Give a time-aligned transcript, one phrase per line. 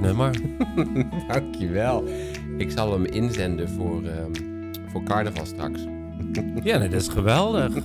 [0.00, 0.34] nummer.
[1.28, 2.04] Dankjewel.
[2.56, 4.32] Ik zal hem inzenden voor, ehm,
[4.90, 5.80] voor carnaval straks.
[6.62, 7.74] Ja, nee, dat is geweldig.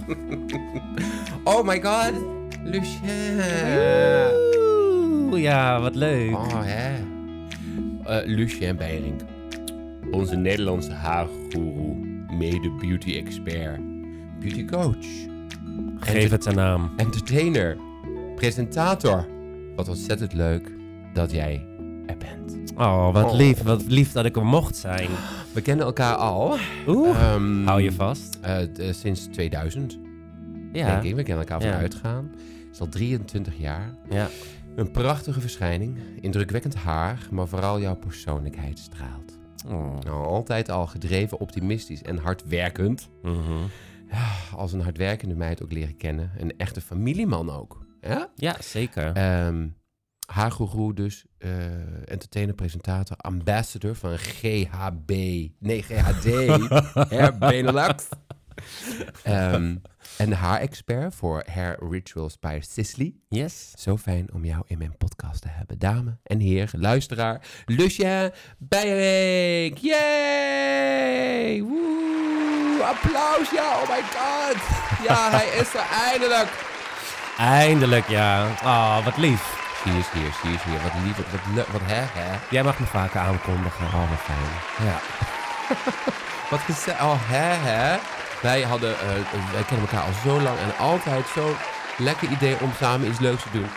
[1.46, 2.14] Oh my god,
[2.64, 3.40] Lucien.
[5.32, 6.32] Oeh, ja, wat leuk.
[6.34, 6.94] Oh, hè.
[8.04, 9.22] Eh, Lucien Beiring.
[10.12, 11.96] Onze Nederlandse haargoeroe,
[12.38, 13.80] mede beauty-expert,
[14.40, 15.06] beauty-coach,
[16.00, 16.92] Geef het een naam.
[16.98, 17.78] entertainer,
[18.36, 19.26] presentator.
[19.76, 20.72] Wat ontzettend leuk
[21.14, 21.66] dat jij
[22.06, 22.74] er bent.
[22.78, 23.36] Oh, wat Oh.
[23.36, 23.62] lief.
[23.62, 25.10] Wat lief dat ik er mocht zijn.
[25.54, 26.58] We kennen elkaar al.
[26.88, 28.38] Oeh, ehm, hou je vast.
[28.42, 30.00] eh, d- sinds 2000,
[30.74, 30.86] Ja.
[30.92, 31.16] denk ik.
[31.16, 31.78] We kennen elkaar van Ja.
[31.78, 32.30] uitgaan.
[32.34, 33.96] Het is al 23 jaar.
[34.10, 34.28] Ja.
[34.76, 39.40] Een prachtige verschijning, indrukwekkend haar, maar vooral jouw persoonlijkheid straalt.
[39.68, 40.00] Oh.
[40.00, 43.10] Nou, altijd al gedreven, optimistisch en hardwerkend.
[43.22, 43.38] Mhm.
[44.12, 46.32] Ja, als een hardwerkende meid ook leren kennen.
[46.38, 47.86] Een echte familieman ook.
[48.02, 48.30] Ja?
[48.36, 49.12] Ja, zeker.
[50.26, 51.52] Haargoeroe dus, eh,
[52.06, 55.10] entertainer, presentator, ambassador van GHB,
[55.60, 56.26] nee GHD,
[57.10, 58.08] Hair Benelux.
[59.24, 59.76] Ehm,
[60.18, 63.14] en haarexpert voor Hair Rituals by Sisley.
[63.30, 63.72] Yes.
[63.76, 65.80] Zo fijn om jou in mijn podcast te hebben.
[65.80, 69.78] Dame en heer, luisteraar, Lucien Beijerink.
[69.78, 71.62] Yay!
[71.62, 72.84] Woe!
[72.84, 74.58] Applaus, ja, oh my god.
[75.08, 76.66] Ja, hij is er eindelijk.
[77.38, 78.50] Eindelijk, ja.
[78.64, 79.63] Oh, wat lief.
[79.84, 80.82] Is hier, she is hier.
[80.82, 82.38] Wat lief, wat, wat leuk, wat hè, hè.
[82.50, 83.86] Jij mag me vaker aankondigen.
[83.86, 84.88] Oh, wat fijn.
[84.88, 84.98] Ja.
[86.52, 87.02] wat gezellig.
[87.02, 88.00] Oh, hè, hè.
[88.42, 89.08] Wij hadden, eh,
[89.52, 91.56] wij kennen elkaar al zo lang en altijd zo
[91.98, 93.70] lekker idee om samen iets leuks te doen.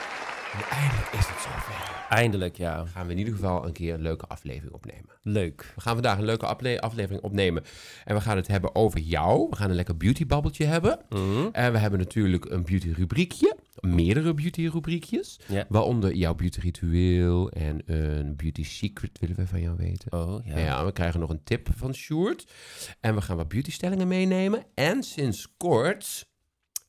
[0.52, 1.95] En eindelijk is het zover.
[2.08, 2.84] Eindelijk, ja.
[2.84, 5.10] gaan we in ieder geval een keer een leuke aflevering opnemen.
[5.22, 5.72] Leuk.
[5.74, 7.64] We gaan vandaag een leuke afle- aflevering opnemen.
[8.04, 9.46] En we gaan het hebben over jou.
[9.50, 10.98] We gaan een lekker beautybabbeltje hebben.
[11.08, 11.48] Mhm.
[11.52, 13.56] En we hebben natuurlijk een beauty rubriekje.
[13.80, 15.40] Meerdere beauty rubriekjes.
[15.68, 20.12] Waaronder jouw beauty ritueel en een beauty secret willen we van jou weten.
[20.12, 20.58] Oh, ja.
[20.58, 20.84] Ja.
[20.84, 22.52] we krijgen nog een tip van Sjoerd.
[23.00, 24.64] En we gaan wat beautystellingen meenemen.
[24.74, 26.28] En sinds kort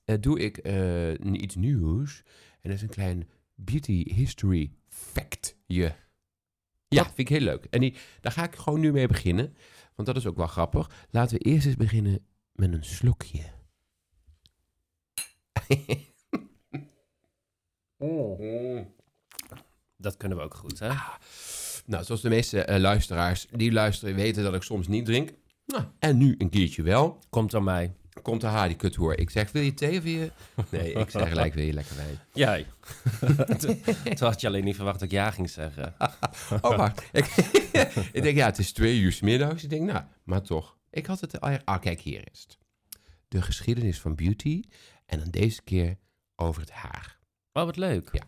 [0.06, 2.24] eh, doe ik eh, iets nieuws.
[2.62, 4.72] En dat is een klein beauty history
[5.14, 5.96] factje.
[6.88, 7.66] Ja, vind ik heel leuk.
[7.66, 9.56] En die, daar ga ik gewoon nu mee beginnen.
[9.96, 11.08] Want dat is ook wel grappig.
[11.10, 13.44] Laten we eerst eens beginnen met een slokje.
[19.98, 20.92] Dat kunnen we ook goed, hè?
[21.86, 25.34] Nou, zoals de meeste eh, luisteraars die luisteren weten dat ik soms niet drink.
[25.66, 27.20] Nou, en nu een keertje wel.
[27.30, 27.96] Komt aan mij.
[28.22, 29.20] Komt de haar die kuthoer.
[29.20, 30.32] Ik zeg, wil je thee of wil je...
[30.70, 32.20] Nee, ik zeg gelijk, wil je lekker wijn?
[32.34, 32.66] Jij.
[34.16, 35.96] Toen had je alleen niet verwacht dat ik ja ging zeggen.
[36.62, 37.26] Oh, maar ik,
[38.12, 39.64] ik denk, ja, het is twee uur 's middags.
[39.64, 40.78] Ik denk, nou, maar toch.
[40.90, 41.58] Ik had het al...
[41.64, 42.58] Ah, kijk, hier is het.
[43.28, 44.62] De geschiedenis van beauty.
[45.06, 45.98] En dan deze keer
[46.36, 47.20] over het haar.
[47.54, 48.10] Oh, wat leuk.
[48.12, 48.24] Ja.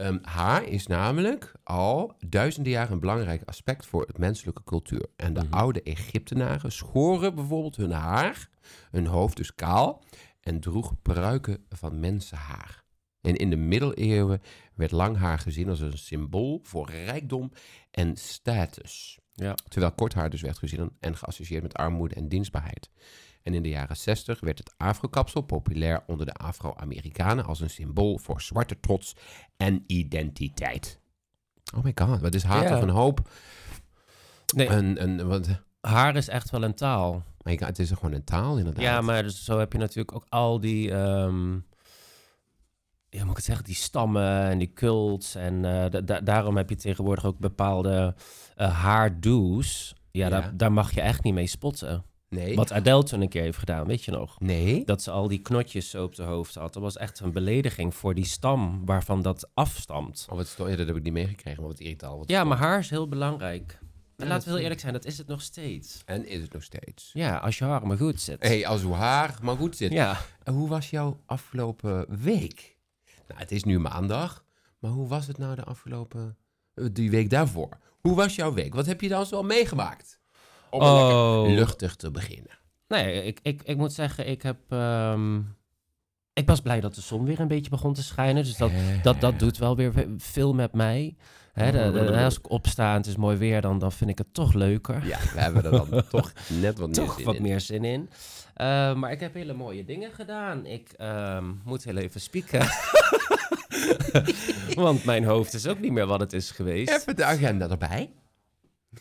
[0.00, 5.06] Ehm, haar is namelijk al duizenden jaren een belangrijk aspect voor het menselijke cultuur.
[5.16, 5.54] En de Mhm.
[5.54, 8.48] oude Egyptenaren schoren bijvoorbeeld hun haar,
[8.90, 10.04] hun hoofd dus kaal,
[10.40, 12.82] en droegen pruiken van mensenhaar.
[13.20, 14.40] En in de middeleeuwen
[14.74, 17.52] werd lang haar gezien als een symbool voor rijkdom
[17.90, 19.19] en status.
[19.40, 19.54] Ja.
[19.68, 22.90] Terwijl kort haar dus werd gezien en geassocieerd met armoede en dienstbaarheid.
[23.42, 28.18] En in de jaren 60 werd het afrokapsel populair onder de Afro-Amerikanen als een symbool
[28.18, 29.16] voor zwarte trots
[29.56, 30.98] en identiteit.
[31.76, 32.68] Oh my god, wat is haar Ja.
[32.68, 33.28] toch een hoop?
[34.54, 35.48] Nee, Een, een, wat,
[35.80, 37.24] haar is echt wel een taal.
[37.42, 38.82] my god, het is gewoon een taal inderdaad.
[38.82, 40.90] Ja, maar dus zo heb je natuurlijk ook al die...
[40.92, 41.58] ehm,
[43.10, 43.64] ja, moet ik het zeggen?
[43.64, 45.34] Die stammen en die cults.
[45.34, 48.14] En eh, da- da- daarom heb je tegenwoordig ook bepaalde
[48.56, 49.94] eh haardo's.
[50.10, 50.30] Ja, Ja.
[50.30, 52.04] Daar, daar mag je echt niet mee spotten.
[52.28, 52.56] Nee?
[52.56, 54.40] Wat Adele toen een keer heeft gedaan, weet je nog?
[54.40, 54.84] Nee?
[54.84, 56.72] Dat ze al die knotjes zo op de hoofd had.
[56.72, 60.26] Dat was echt een belediging voor die stam waarvan dat afstamt.
[60.30, 62.18] Oh, wat ja, dat heb ik niet meegekregen, maar wat irritant.
[62.18, 63.78] Wat Ja, maar haar is heel belangrijk.
[64.16, 66.02] En laten we heel eerlijk zijn, dat is het nog steeds.
[66.06, 67.10] En is het nog steeds.
[67.12, 68.42] Ja, als je haar maar goed zit.
[68.42, 69.92] hey, als uw haar maar goed zit.
[69.92, 70.16] Ja.
[70.42, 72.78] En hoe was jouw afgelopen week?
[73.30, 74.44] Nou, het is nu maandag,
[74.78, 76.36] maar hoe was het nou de afgelopen...
[76.74, 77.68] eh, die week daarvoor?
[78.00, 78.74] Hoe was jouw week?
[78.74, 80.20] Wat heb je dan zo meegemaakt?
[80.70, 81.42] Om Oh.
[81.46, 82.58] luchtig te beginnen.
[82.88, 84.56] Nee, ik, ik, ik moet zeggen, ik heb...
[84.68, 85.38] ehm,
[86.32, 88.44] ik was blij dat de zon weer een beetje begon te schijnen.
[88.44, 88.70] Dus dat,
[89.02, 91.16] dat, dat doet wel weer veel met mij.
[91.52, 94.18] Hè, de- de- als ik opsta en het is mooi weer, dan, dan vind ik
[94.18, 95.06] het toch leuker.
[95.06, 97.42] Ja, we hebben er dan toch net wat meer toch zin wat in.
[97.42, 98.10] meer zin in.
[98.60, 100.66] Eh, maar ik heb hele mooie dingen gedaan.
[100.66, 102.60] Ik ehm, moet heel even spieken.
[104.74, 106.90] Want mijn hoofd is ook niet meer wat het is geweest.
[106.90, 108.10] Even de agenda erbij.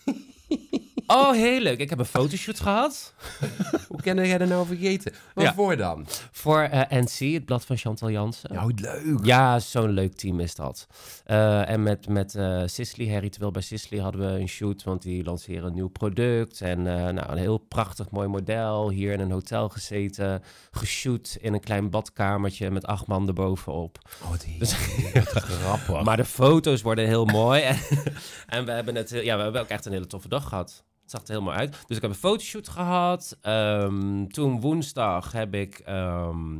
[1.11, 1.79] Oh, heel leuk.
[1.79, 3.13] Ik heb een fotoshoot gehad.
[3.87, 5.13] Hoe kan jij dat nou vergeten?
[5.33, 6.07] Waarvoor dan?
[6.31, 8.53] Voor eh, NC, het blad van Chantal Jansen.
[8.53, 9.25] Nou, leuk.
[9.25, 10.87] Ja, zo'n leuk team is dat.
[11.25, 15.01] Eh, en met, met eh Sisley, Harry, terwijl bij Sisley hadden we een shoot, want
[15.01, 16.61] die lanceren een nieuw product.
[16.61, 18.89] En eh, nou, een heel prachtig mooi model.
[18.89, 23.97] Hier in een hotel gezeten, geshoot in een klein badkamertje met acht man erbovenop.
[24.23, 25.29] Oh, wat heerlijk.
[25.33, 26.03] Wat grappig.
[26.03, 27.61] Maar de foto's worden heel mooi.
[27.61, 27.77] En,
[28.57, 30.83] en we hebben het, ja, we hebben ook echt een hele toffe dag gehad.
[31.11, 31.71] Het zag er helemaal uit.
[31.87, 33.37] Dus ik heb een fotoshoot gehad.
[33.41, 36.59] Ehm, toen woensdag heb ik ehm,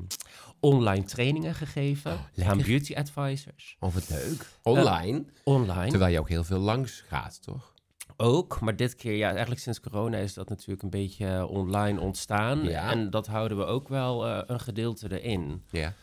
[0.59, 2.65] online trainingen gegeven aan lekker.
[2.65, 3.75] beauty advisors.
[3.79, 4.45] Oh, wat leuk.
[4.63, 5.25] Online.
[5.43, 7.73] Online Terwijl je ook heel veel langs gaat, toch?
[8.21, 11.99] ook, maar dit keer, ja, eigenlijk sinds corona is dat natuurlijk een beetje eh, online
[11.99, 12.63] ontstaan.
[12.63, 12.91] Ja.
[12.91, 15.63] En dat houden we ook wel eh, een gedeelte erin.
[15.69, 15.93] Ja.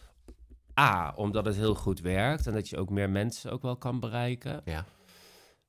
[0.81, 4.01] A, omdat het heel goed werkt en dat je ook meer mensen ook wel kan
[4.01, 4.61] bereiken.
[4.65, 4.85] Ja.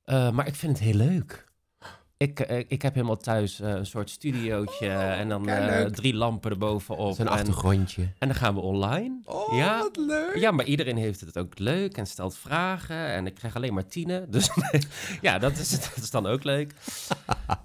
[0.04, 1.47] Eh, maar ik vind het heel leuk.
[2.18, 6.52] Ik, eh, ik heb helemaal thuis eh, een soort studiootje en dan eh, drie lampen
[6.52, 7.16] erbovenop.
[7.16, 8.02] Zo'n achtergrondje.
[8.02, 9.20] en dan gaan we online.
[9.26, 9.80] Oh, ja.
[9.80, 10.36] wat leuk.
[10.36, 13.08] Ja, maar iedereen heeft het ook leuk en stelt vragen.
[13.08, 14.26] En ik krijg alleen maar tienen.
[14.32, 14.50] Dus
[15.22, 16.74] ja, dat is, dat is dan ook leuk.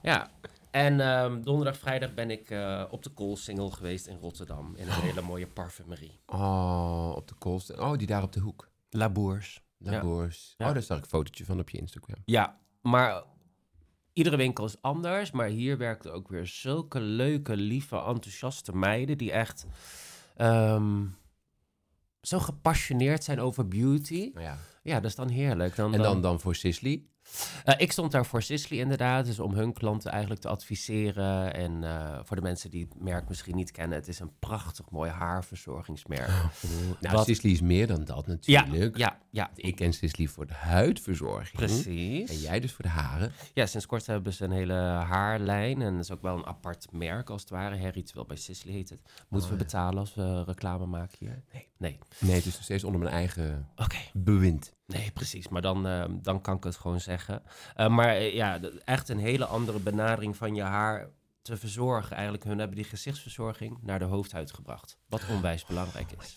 [0.03, 0.31] ja.
[0.71, 4.77] En ehm, donderdag, vrijdag ben ik eh, op de Koolsingel geweest in Rotterdam.
[4.77, 6.21] In een hele mooie parfumerie.
[6.27, 7.81] Oh, op de koolsten.
[7.81, 8.69] Oh, die daar op de hoek.
[8.91, 9.63] Labours.
[9.79, 10.55] Labours.
[10.57, 10.67] Ja.
[10.67, 12.17] Oh, daar zag ik een fotootje van op je Instagram.
[12.25, 13.23] Ja, maar
[14.13, 15.31] iedere winkel is anders.
[15.31, 19.19] Maar hier werkten ook weer zulke leuke, lieve, enthousiaste meiden...
[19.19, 19.67] die echt
[20.37, 21.05] ehm,
[22.21, 24.33] zo gepassioneerd zijn over beauty.
[24.35, 24.59] Ja.
[24.83, 25.77] Ja, dat is dan heerlijk.
[25.77, 27.03] Dan, En dan, dan voor Sisley.
[27.65, 31.55] Eh, ik stond daar voor Sisley inderdaad, dus om hun klanten eigenlijk te adviseren.
[31.55, 34.91] En eh, voor de mensen die het merk misschien niet kennen, het is een prachtig
[34.91, 36.29] mooi haarverzorgingsmerk.
[37.01, 38.97] Nou, Wat- Sisley is meer dan dat Ja, natuurlijk.
[38.97, 41.61] ja, ja, Ik ken Sisley voor de huidverzorging.
[41.61, 42.43] En precies.
[42.43, 43.33] jij dus voor de haren.
[43.55, 46.87] Ja, sinds kort hebben ze een hele haarlijn en dat is ook wel een apart
[46.93, 47.79] merk als het ware.
[47.81, 49.01] Harry, terwijl bij Sisley heet het.
[49.29, 49.65] Moeten Oh, we ja.
[49.65, 51.43] betalen als we reclame maken hier?
[51.53, 51.69] Nee.
[51.79, 51.99] Nee.
[52.19, 53.97] Nee, het is nog steeds onder mijn eigen Oké.
[54.13, 54.73] bewind.
[54.87, 55.49] Nee, precies.
[55.49, 57.43] Maar dan, eh, dan kan ik het gewoon zeggen.
[57.75, 61.09] Eh, maar eh, ja, echt een hele andere benadering van je haar
[61.43, 62.13] te verzorgen.
[62.13, 64.99] Eigenlijk, hun hebben die gezichtsverzorging naar de hoofdhuid gebracht.
[65.09, 66.35] Wat onwijs belangrijk is.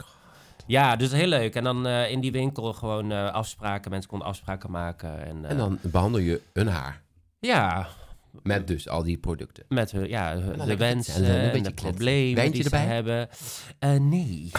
[0.67, 1.55] Ja, dus heel leuk.
[1.55, 3.91] En dan in die winkel gewoon afspraken.
[3.91, 5.25] Mensen konden afspraken maken.
[5.25, 7.01] En, En dan behandel je een haar.
[7.39, 7.87] Ja,
[8.43, 9.65] Met dus al die producten.
[9.67, 12.81] met hun, ja, hun- dan de wensen en beetje de problemen die erbij?
[12.81, 13.29] ze hebben.
[13.79, 14.51] Eh, nee.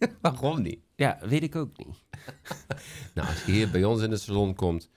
[0.20, 0.80] Waarom niet?
[0.98, 1.96] Ja, weet ik ook niet.
[3.14, 4.90] Nou, als je hier bij ons in de salon komt,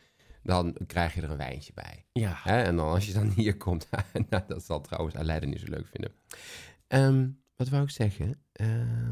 [0.44, 2.06] dan krijg je er een wijntje bij.
[2.12, 2.34] Ja.
[2.44, 2.62] Hè?
[2.62, 3.90] En dan als je dan hier komt,
[4.30, 6.12] nou, dat zal trouwens Aleida niet zo leuk vinden.
[6.88, 8.42] Ehm, wat wou ik zeggen?
[8.52, 8.68] Eh,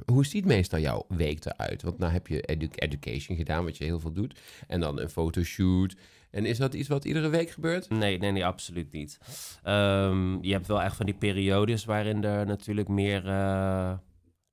[0.06, 1.82] hoe ziet meestal jouw week eruit?
[1.82, 4.40] Want nou heb je edu- education gedaan, wat je heel veel doet.
[4.68, 5.96] En dan een fotoshoot.
[6.32, 7.90] En is dat iets wat iedere week gebeurt?
[7.90, 9.18] Nee, nee, nee, absoluut niet.
[9.64, 13.98] Ehm, je hebt wel echt van die periodes waarin er natuurlijk meer eh,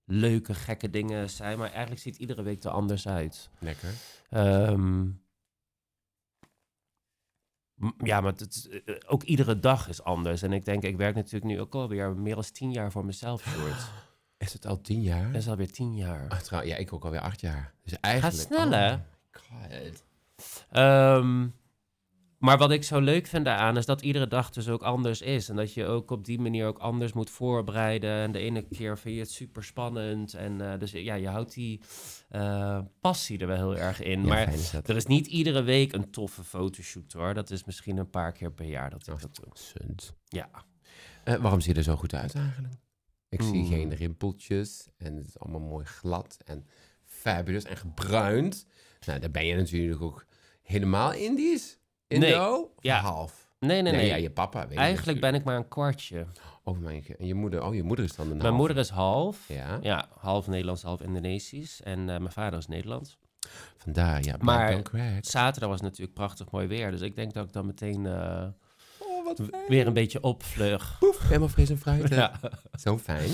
[0.07, 1.59] leuke, gekke dingen zijn.
[1.59, 3.51] Maar eigenlijk ziet iedere week er anders uit.
[3.59, 3.93] Lekker.
[4.31, 5.07] Ehm,
[7.99, 10.43] ja, maar het, eh, ook iedere dag is anders.
[10.43, 13.43] En ik denk, ik werk natuurlijk nu ook alweer meer dan tien jaar voor mezelf,
[13.43, 13.89] Sjoerd.
[14.39, 15.33] Is het al tien jaar?
[15.33, 16.43] Dat is alweer tien jaar.
[16.43, 17.75] Trouw- ja, ik ook alweer acht jaar.
[17.85, 18.37] Dus eigenlijk...
[18.37, 18.95] snel, hè?
[18.95, 19.01] Oh.
[20.71, 21.49] Ehm,
[22.47, 25.49] maar wat ik zo leuk vind daaraan is dat iedere dag dus ook anders is.
[25.49, 28.11] En dat je ook op die manier ook anders moet voorbereiden.
[28.11, 30.35] En de ene keer vind je het super spannend.
[30.35, 31.81] En eh, dus ja, je houdt die
[32.29, 34.21] eh, passie er wel heel erg in.
[34.21, 37.35] Ja, maar is er is niet iedere week een toffe fotoshoot hoor.
[37.35, 39.21] Dat is misschien een paar keer per jaar dat ik Oh.
[39.21, 39.51] dat doe.
[39.53, 40.13] Sunt.
[40.25, 40.51] Ja.
[41.25, 42.75] Eh, waarom zie je er zo goed uit eigenlijk?
[43.29, 43.69] Ik zie Hmm.
[43.69, 46.67] geen rimpeltjes en het is allemaal mooi glad en
[47.05, 48.67] fabulous en gebruind.
[49.07, 50.27] Nou, daar ben je natuurlijk ook
[50.63, 51.79] helemaal Indisch.
[52.07, 52.73] Indo?
[52.81, 53.01] ja.
[53.01, 53.45] Half.
[53.59, 54.07] Nee, nee, nee.
[54.07, 56.27] Ja, je papa weet Eigenlijk ben ik maar een kwartje.
[56.65, 58.57] Oh, mijn En je moeder, oh, je moeder is dan een Mijn half.
[58.57, 59.49] moeder is half.
[59.49, 61.83] Ja, Ja, half Nederlands, half Indonesisch.
[61.83, 63.19] En eh, mijn vader is Nederlands.
[63.77, 64.23] vandaar.
[64.25, 64.83] Ja, Maar-.
[65.21, 66.91] Zaterdag was natuurlijk prachtig mooi weer.
[66.91, 68.47] Dus ik denk dat ik dan meteen eh,
[68.99, 69.37] Oh,
[69.69, 70.97] weer een beetje opvlug.
[70.99, 72.11] Poef, helemaal fris en fruitig.
[72.17, 72.41] Ja.
[72.73, 73.31] Zo fijn.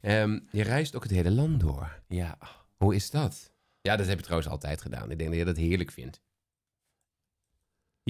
[0.00, 2.00] Ehm, je reist ook het hele land door.
[2.08, 2.38] ja.
[2.76, 3.52] Hoe is dat?
[3.80, 5.10] Ja, dat heb je trouwens altijd gedaan.
[5.10, 6.20] Ik denk dat je dat heerlijk vindt.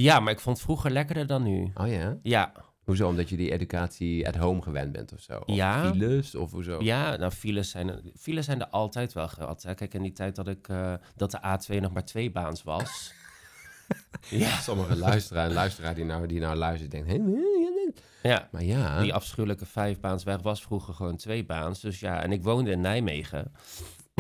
[0.01, 1.71] Ja, maar ik vond het vroeger lekkerder dan nu.
[1.75, 2.19] Oh ja?
[2.23, 2.53] Ja,
[2.85, 3.09] Hoezo?
[3.09, 5.39] Omdat je die educatie at home gewend bent of zo?
[5.39, 5.91] Of Ja.
[5.93, 6.83] files of hoezo?
[6.83, 9.63] ja nou, files zijn, files zijn er altijd wel gehad.
[9.63, 9.75] Hè.
[9.75, 13.13] Kijk, in die tijd dat, ik, eh, dat de A2 nog maar twee baans was.
[14.29, 17.09] ja, Sommige luisteraar en luisteraar die nou, die nou luistert, denkt...
[17.09, 17.19] Hé,
[18.23, 21.81] ja, maar ja, die afschuwelijke vijfbaansweg was vroeger gewoon twee baans.
[21.81, 23.53] Dus ja, en ik woonde in Nijmegen.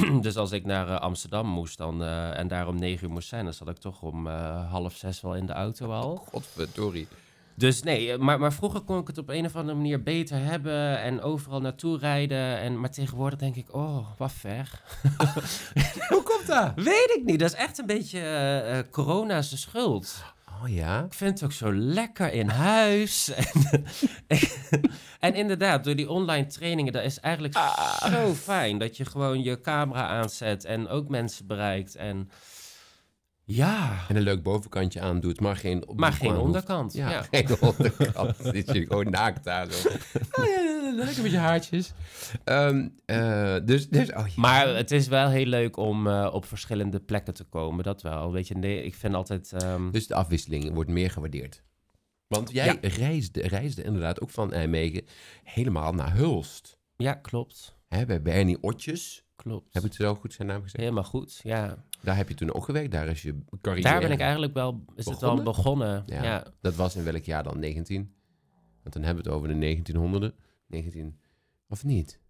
[0.22, 3.28] dus als ik naar eh, Amsterdam moest dan, eh, en daar om negen uur moest
[3.28, 3.44] zijn...
[3.44, 6.16] dan zat ik toch om eh, half zes wel in de auto al.
[6.16, 7.08] godverdorie.
[7.60, 11.00] Dus nee, maar, maar vroeger kon ik het op een of andere manier beter hebben
[11.00, 12.58] en overal naartoe rijden.
[12.58, 14.82] En, maar tegenwoordig denk ik, oh, wat ver.
[16.08, 16.72] Hoe komt dat?
[16.74, 20.24] Weet ik niet, dat is echt een beetje eh, corona's schuld.
[20.62, 21.04] Oh ja?
[21.04, 23.32] Ik vind het ook zo lekker in huis.
[24.26, 24.38] en,
[25.20, 27.54] en inderdaad, door die online trainingen, dat is eigenlijk
[28.12, 31.96] zo fijn dat je gewoon je camera aanzet en ook mensen bereikt.
[31.96, 32.30] En
[33.50, 35.84] ja, En een leuk bovenkantje aandoet, maar geen...
[35.96, 36.92] maar geen onderkant.
[36.92, 37.22] Ja, Ja.
[37.30, 38.36] geen onderkant.
[38.42, 39.88] Zit je gewoon naakt daar zo.
[40.38, 41.92] Oh ja, lekker met je haartjes.
[42.44, 44.32] Ehm, eh, dus, dus, oh ja.
[44.36, 47.84] Maar het is wel heel leuk om eh, op verschillende plekken te komen.
[47.84, 48.32] Dat wel.
[48.32, 49.52] Weet je, nee, ik vind altijd.
[49.52, 51.62] ehm, Dus de afwisseling wordt meer gewaardeerd.
[52.26, 55.02] Want jij reisde, reisde inderdaad ook van Nijmegen
[55.44, 56.78] helemaal naar Hulst.
[56.96, 57.78] ja, klopt.
[57.88, 59.24] Hè, bij Bernie Otjes.
[59.42, 59.74] Klopt.
[59.74, 60.76] Heb ik het zo goed zijn naam gezegd?
[60.82, 61.40] Helemaal goed.
[61.42, 61.84] Ja.
[62.02, 62.90] Daar heb je toen ook gewerkt.
[62.92, 63.88] Daar is je carrière.
[63.88, 64.84] Daar ben ik eigenlijk wel.
[64.96, 66.02] Is het wel begonnen?
[66.06, 66.22] Ja.
[66.22, 66.44] Ja.
[66.60, 67.58] Dat was in welk jaar dan?
[67.58, 68.14] 19?
[68.82, 70.34] Want dan hebben we het over de 1900.
[70.66, 71.18] 19.
[71.68, 72.20] Of niet?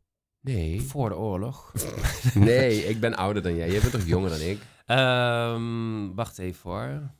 [0.40, 0.80] Nee.
[0.82, 1.72] Voor de oorlog.
[2.34, 3.70] Nee, ik ben ouder dan jij.
[3.70, 4.58] Jij bent toch jonger dan ik?
[4.86, 7.10] Ehm, wacht even hoor.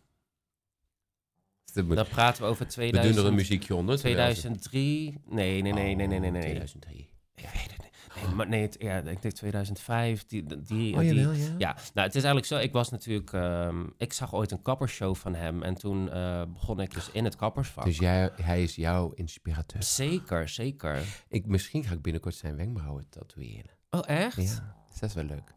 [1.75, 3.97] We Dan praten we over doen er een 2000, muziekje onder.
[4.01, 5.19] terwijl ze- 2003.
[5.29, 6.31] Nee, nee, nee, nee, nee, nee.
[6.31, 6.41] nee.
[6.41, 7.11] 2003.
[7.35, 7.80] Ik weet het.
[8.15, 10.27] Nee, maar nee, het, ja, ik denk 2005.
[10.27, 11.55] Die, die, Oh, die, jawel, ja.
[11.59, 12.57] Ja, nou, het is eigenlijk zo.
[12.57, 13.33] Ik was natuurlijk.
[13.33, 15.63] ehm, ik zag ooit een kappershow van hem.
[15.63, 17.85] En toen eh, begon ik dus in het kappersvak.
[17.85, 19.83] Dus jij, hij is jouw inspirateur.
[19.83, 21.03] Zeker, zeker.
[21.29, 23.71] Ik, misschien ga ik binnenkort zijn wenkbrauwen tatoeëren.
[23.91, 24.37] Oh, echt?
[24.37, 25.55] Ja, dus dat is wel leuk.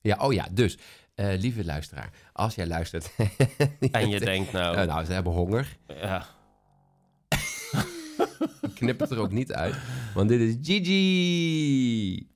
[0.00, 0.78] Ja, oh ja, dus,
[1.14, 3.14] eh, lieve luisteraar, als jij luistert...
[3.90, 4.86] En je denkt nou.
[4.86, 5.76] Nou, ze hebben honger.
[5.86, 6.26] ja.
[8.76, 9.74] Knip het er ook niet uit,
[10.14, 12.28] want dit is Gigi.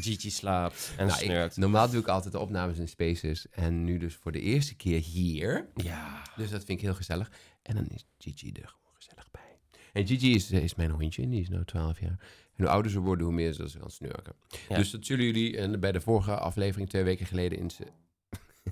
[0.00, 1.56] Gigi slaapt en Nou, ik- snurkt.
[1.56, 5.00] normaal doe ik altijd de opnames in Spaces en nu dus voor de eerste keer
[5.00, 5.68] hier.
[5.74, 6.22] Ja.
[6.36, 7.30] Dus dat vind ik heel gezellig.
[7.62, 9.58] En dan is Gigi er gewoon gezellig bij.
[9.92, 12.18] En Gigi is, is mijn hondje, en die is nu 12 jaar.
[12.56, 14.34] En hoe ouder ze worden, hoe meer ze ze gaan snurken.
[14.68, 14.76] Ja.
[14.76, 17.84] Dus dat zullen jullie bij de vorige aflevering twee weken geleden in ze,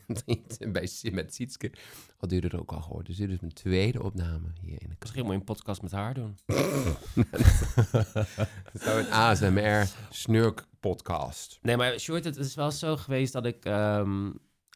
[0.73, 1.73] bij, met Sietske,
[2.19, 3.07] al duurde er ook al gehoord.
[3.07, 5.01] Dus dit is mijn tweede opname hier in de kast.
[5.01, 6.39] Misschien moet je een podcast met haar doen.
[8.73, 11.59] Het zou een ASMR snurk podcast.
[11.63, 14.31] Nee, maar Short, het is wel zo geweest dat ik ehm,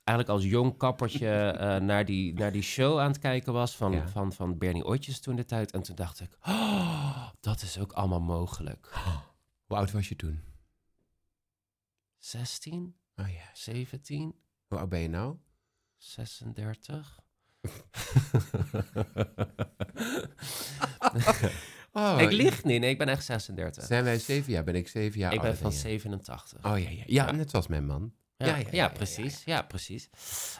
[0.04, 3.92] eigenlijk als jong kappertje eh, naar, die, naar die show aan het kijken was van,
[3.92, 4.08] Ja.
[4.08, 5.72] van, van Bernie Ootjes toen de tijd.
[5.72, 8.92] En toen dacht ik, oh, dat is ook allemaal mogelijk.
[9.66, 10.40] Hoe oud was je toen?
[12.18, 13.50] 16, Oh ja.
[13.52, 14.34] 17,
[14.68, 15.36] Hoe oud ben je nou?
[15.96, 17.20] 36.
[21.92, 23.84] Oh, ik lieg niet, nee, ik ben echt 36.
[23.84, 24.64] Zijn wij zeven jaar?
[24.64, 25.80] Ben ik zeven jaar ik ben van dan jij?
[25.80, 26.64] 87.
[26.64, 27.02] Oh ja, ja.
[27.06, 28.12] Ja, net zoals mijn man.
[28.36, 29.44] Ja, Ja, ja, precies.
[29.44, 30.10] Ja, precies.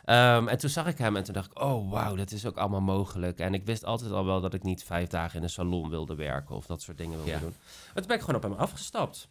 [0.05, 2.57] Ehm, en toen zag ik hem en toen dacht ik, oh wauw, dat is ook
[2.57, 3.39] allemaal mogelijk.
[3.39, 6.15] En ik wist altijd al wel dat ik niet vijf dagen in een salon wilde
[6.15, 7.55] werken of dat soort dingen wilde doen.
[7.87, 9.29] Maar toen ben ik gewoon op hem afgestapt.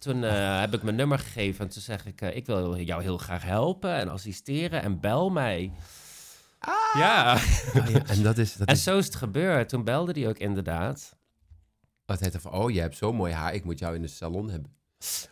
[0.00, 3.02] Toen eh, heb ik mijn nummer gegeven en toen zeg ik, eh, ik wil jou
[3.02, 5.72] heel graag helpen en assisteren en bel mij.
[6.94, 7.34] Ja,
[7.74, 8.56] Oh ja, En dat is...
[8.56, 9.68] Dat en is zo is het gebeurd.
[9.68, 11.16] Toen belde hij ook inderdaad.
[12.06, 14.50] wat er van, oh, je hebt zo mooi haar, ik moet jou in de salon
[14.50, 14.76] hebben.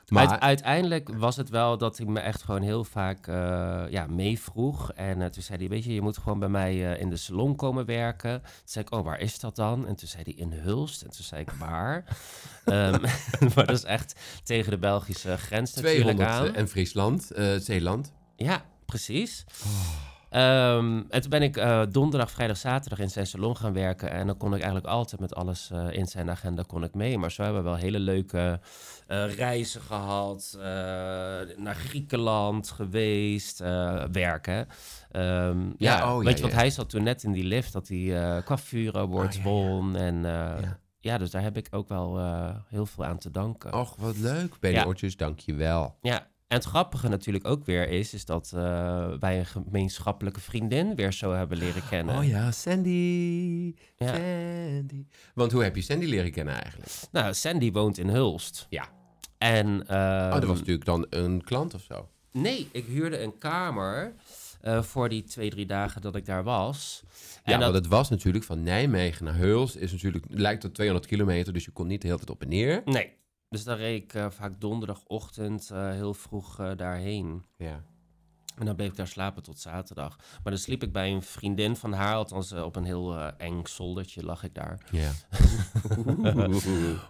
[0.09, 4.07] Maar, Uit- uiteindelijk was het wel dat hij me echt gewoon heel vaak eh, ja,
[4.07, 4.93] meevroeg.
[4.93, 7.17] En eh, toen zei hij, weet je, je moet gewoon bij mij eh, in de
[7.17, 8.41] salon komen werken.
[8.43, 9.87] Toen zei ik, oh, waar is dat dan?
[9.87, 11.03] En toen zei hij, in Hulst.
[11.03, 12.05] En toen zei ik, waar?
[12.65, 13.01] Ehm,
[13.55, 16.55] maar dat is echt tegen de Belgische grens natuurlijk 200 aan.
[16.55, 18.13] en Friesland, Zeeland.
[18.37, 19.45] Ja, precies.
[20.31, 24.11] Ehm, en toen ben ik eh, donderdag, vrijdag, zaterdag in zijn salon gaan werken.
[24.11, 27.19] En dan kon ik eigenlijk altijd met alles eh, in zijn agenda kon ik mee.
[27.19, 28.61] Maar zo hebben we wel hele leuke
[29.07, 30.55] eh, reizen gehad.
[30.57, 30.63] eh,
[31.57, 33.59] naar Griekenland geweest,
[34.13, 34.67] werken.
[35.11, 36.59] Ehm, ja, oh, ja, weet je, want ja.
[36.59, 38.45] hij zat toen net in die lift dat hij Oh,
[39.37, 39.51] ja, ja.
[39.51, 39.97] won.
[39.97, 40.23] En
[41.01, 41.19] Ja.
[41.19, 42.19] dus daar heb ik ook wel
[42.69, 43.73] heel veel aan te danken.
[43.75, 44.57] Och, wat leuk.
[44.61, 44.83] Benny.
[44.85, 45.97] Oortjes, dank je wel.
[46.01, 50.95] Ja, en het grappige natuurlijk ook weer is, is dat eh, wij een gemeenschappelijke vriendin
[50.95, 52.19] weer zo hebben leren kennen.
[52.19, 53.75] Oh ja, Sandy.
[53.97, 54.07] Ja.
[54.07, 55.05] Sandy.
[55.35, 56.93] Want hoe heb je Sandy leren kennen eigenlijk?
[57.13, 58.67] Nou, Sandy woont in Hulst.
[58.71, 58.89] Ja.
[59.39, 62.09] En, oh, dat ehm, was natuurlijk dan een klant of zo.
[62.33, 64.15] Nee, ik huurde een kamer
[64.61, 67.03] eh, voor die twee, drie dagen dat ik daar was.
[67.43, 69.77] En Ja, dat, want het was natuurlijk van Nijmegen naar Heulst.
[69.77, 72.49] Is natuurlijk, lijkt op 200 kilometer, dus je kon niet de hele tijd op en
[72.49, 72.83] neer.
[72.85, 73.13] Nee,
[73.49, 77.45] dus daar reed ik eh, vaak donderdagochtend eh, heel vroeg eh, daarheen.
[77.57, 77.83] Ja.
[78.57, 80.17] En dan bleef ik daar slapen tot zaterdag.
[80.17, 84.25] Maar dan sliep ik bij een vriendin van haar, althans op een heel eng zoldertje
[84.25, 84.85] lag ik daar.
[84.91, 85.11] Ja.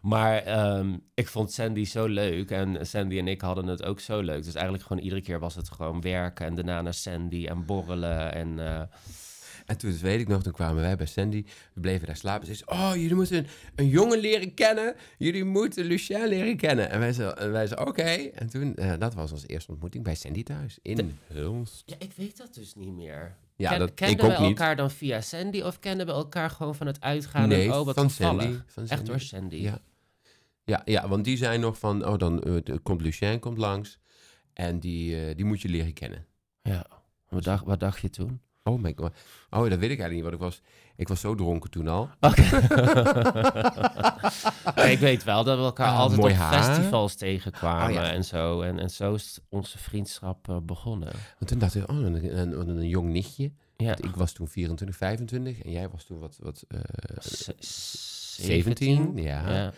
[0.03, 4.21] Maar ehm, ik vond Sandy zo leuk en Sandy en ik hadden het ook zo
[4.21, 4.45] leuk.
[4.45, 8.35] Dus eigenlijk gewoon iedere keer was het gewoon werken en daarna naar Sandy en borrelen
[8.35, 8.59] en...
[9.69, 11.45] En toen, weet ik nog, toen kwamen wij bij Sandy.
[11.75, 12.47] We bleven daar slapen.
[12.47, 14.95] Ze zei, oh, jullie moeten een, een jongen leren kennen.
[15.19, 16.91] Jullie moeten Lucien leren kennen.
[16.91, 18.03] En wij zeiden, oké.
[18.03, 20.79] En toen, eh, dat was onze eerste ontmoeting bij Sandy thuis.
[20.83, 21.83] In Hulst.
[21.87, 23.37] Ja, ik weet dat dus niet meer.
[23.57, 24.59] Ja, Ken- dat, kenden ik we niet.
[24.59, 27.49] elkaar dan via Sandy of kennen we elkaar gewoon van het uitgaan?
[27.49, 28.11] Nee, en, oh, wat van.
[28.11, 29.57] Sandy, van Echt door Sandy.
[29.57, 29.81] Ja.
[30.65, 33.99] Ja, ja, want die zijn nog van, oh, dan eh, de- komt Lucien komt langs.
[34.53, 36.27] En die, eh, die moet je leren kennen.
[36.63, 36.87] Ja.
[37.29, 38.41] Wat, dacht, wat dacht je toen?
[38.69, 39.13] Oh my god.
[39.51, 40.23] Oh, dat weet ik eigenlijk niet.
[40.23, 40.61] Want ik was,
[40.97, 42.09] ik was zo dronken toen al.
[42.21, 42.43] Oké.
[44.75, 46.65] Ja, ik weet wel dat we elkaar Ah, altijd op haar.
[46.65, 48.11] festivals tegenkwamen Oh, ja.
[48.13, 48.61] en zo.
[48.61, 51.13] En, en zo is onze vriendschap eh, begonnen.
[51.13, 53.53] Want toen dacht ik, oh, een, een, een, een jong nichtje.
[53.77, 53.97] Ja.
[53.97, 56.81] Ik was toen 24, 25 en jij was toen wat, wat eh,
[57.19, 57.49] Z-
[58.45, 59.51] 17, ja.
[59.55, 59.73] ja.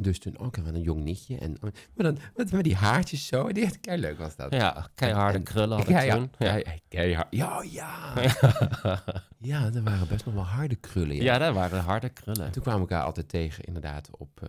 [0.00, 1.38] Dus toen ook wel een jong nichtje.
[1.38, 3.52] En, maar dan met, met die haartjes zo.
[3.52, 4.52] Die echt kei leuk was dat.
[4.52, 6.30] Ja, keiharde En- krullen had ja, toen.
[6.38, 6.56] Ja, Ja.
[6.56, 7.26] ja, keihard.
[7.30, 8.12] ja, ja.
[9.38, 11.16] Ja, er waren best nog wel harde krullen.
[11.16, 11.22] Ja.
[11.22, 12.44] ja, dat waren harde krullen.
[12.44, 14.48] En toen kwamen we elkaar altijd tegen, inderdaad, op eh,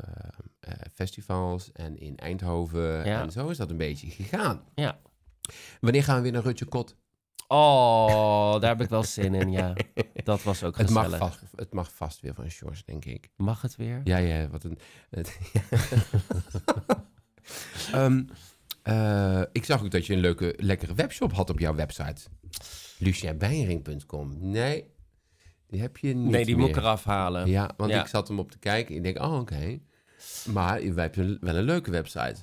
[0.60, 3.06] eh, festivals en in Eindhoven.
[3.06, 3.22] Ja.
[3.22, 4.62] En zo is dat een beetje gegaan.
[4.75, 5.00] Ja.
[5.80, 6.96] Wanneer gaan we weer naar Rutje Kot?
[7.48, 9.74] Oh, daar heb ik wel zin in, ja.
[10.24, 11.10] Dat was ook Het gezellig.
[11.20, 13.29] mag, vast, het mag vast weer van Sjors, denk ik.
[13.36, 14.01] Mag het weer?
[14.03, 14.79] Ja, ja, wat een...
[15.10, 15.38] Het,
[17.91, 18.24] Ehm,
[18.84, 22.22] eh, ik zag ook dat je een leuke, lekkere webshop had op jouw website.
[22.98, 24.38] lucienbeiering.com.
[24.39, 24.91] Nee,
[25.67, 27.48] die heb je niet Nee, die moet ik eraf halen.
[27.50, 28.01] Ja, want Ja.
[28.01, 28.96] ik zat hem op te kijken.
[28.96, 29.79] Ik denk, oh, oké.
[30.51, 32.36] Maar wij hebben wel een leuke website.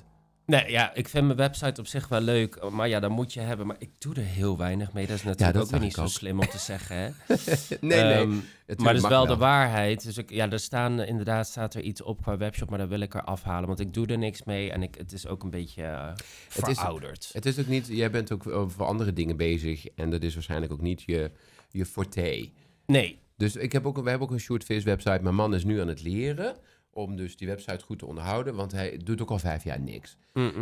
[0.45, 2.69] Nee, ja, ik vind mijn website op zich wel leuk.
[2.69, 3.67] Maar ja, dat moet je hebben.
[3.67, 5.07] Maar ik doe er heel weinig mee.
[5.07, 6.07] Dat is natuurlijk dat ook niet zo ook.
[6.07, 7.09] slim om te zeggen, hè?
[7.81, 8.41] nee, Ehm, nee.
[8.77, 10.03] maar dat is wel, de waarheid.
[10.03, 12.89] Dus ik, ja, er staan eh, inderdaad staat er iets op qua webshop, maar dat
[12.89, 13.67] wil ik er afhalen.
[13.67, 16.07] Want ik doe er niks mee en ik, het is ook een beetje eh,
[16.53, 17.29] Het is- verouderd.
[17.33, 17.87] Het is ook niet...
[17.87, 19.85] Jij bent ook over andere dingen bezig.
[19.87, 21.31] En dat is waarschijnlijk ook niet je,
[21.69, 22.49] je forte.
[22.85, 25.19] nee, Dus ik heb ook, we hebben ook een Shortface website.
[25.21, 26.55] Mijn man is nu aan het leren
[26.95, 28.55] om dus die website goed te onderhouden.
[28.55, 30.17] Want hij doet ook al vijf jaar niks.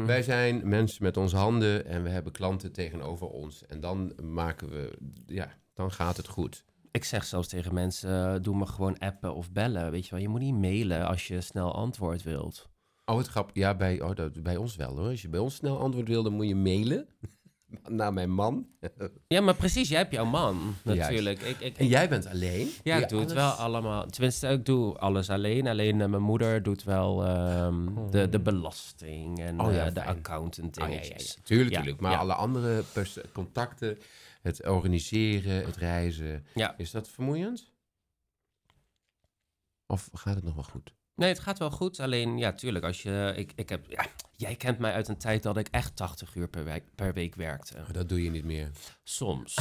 [0.05, 3.65] Wij zijn mensen met onze handen en we hebben klanten tegenover ons.
[3.65, 4.97] En dan maken we...
[5.25, 6.65] Ja, dan gaat het goed.
[6.91, 9.91] ik zeg zelfs tegen mensen, eh, doe me gewoon appen of bellen.
[9.91, 12.69] Weet je wel, je moet niet mailen als je snel antwoord wilt.
[13.05, 13.49] Oh, het grap.
[13.53, 15.09] Ja, bij, oh, dat, bij ons wel hoor.
[15.09, 17.07] Als je bij ons snel antwoord wil, dan moet je mailen
[17.89, 18.67] naar mijn man.
[19.27, 21.41] Ja, maar precies, jij hebt jouw man natuurlijk.
[21.41, 22.69] Ik, ik, En jij bent alleen.
[22.83, 24.05] Ja, ik doe het wel allemaal.
[24.05, 25.67] Tenminste, ik doe alles alleen.
[25.67, 30.03] Alleen eh, mijn moeder doet wel ehm, de, de belasting en Oh ja, eh, de
[30.03, 31.33] accountant Oh, ja, ja, dingetjes.
[31.33, 31.41] ja.
[31.43, 31.99] Tuurlijk.
[31.99, 32.83] Maar alle andere
[33.33, 33.97] contacten,
[34.41, 36.77] het organiseren, het reizen, Ja.
[36.77, 37.71] is dat vermoeiend?
[39.87, 40.93] Of gaat het nog wel goed?
[41.15, 41.99] Nee, het gaat wel goed.
[41.99, 43.33] Alleen, ja, tuurlijk, als je...
[43.35, 46.47] Ik, ik heb, ja, jij kent mij uit een tijd dat ik echt 80 uur
[46.47, 47.77] per week, per week werkte.
[47.77, 48.71] Maar dat doe je niet meer.
[49.03, 49.55] Soms.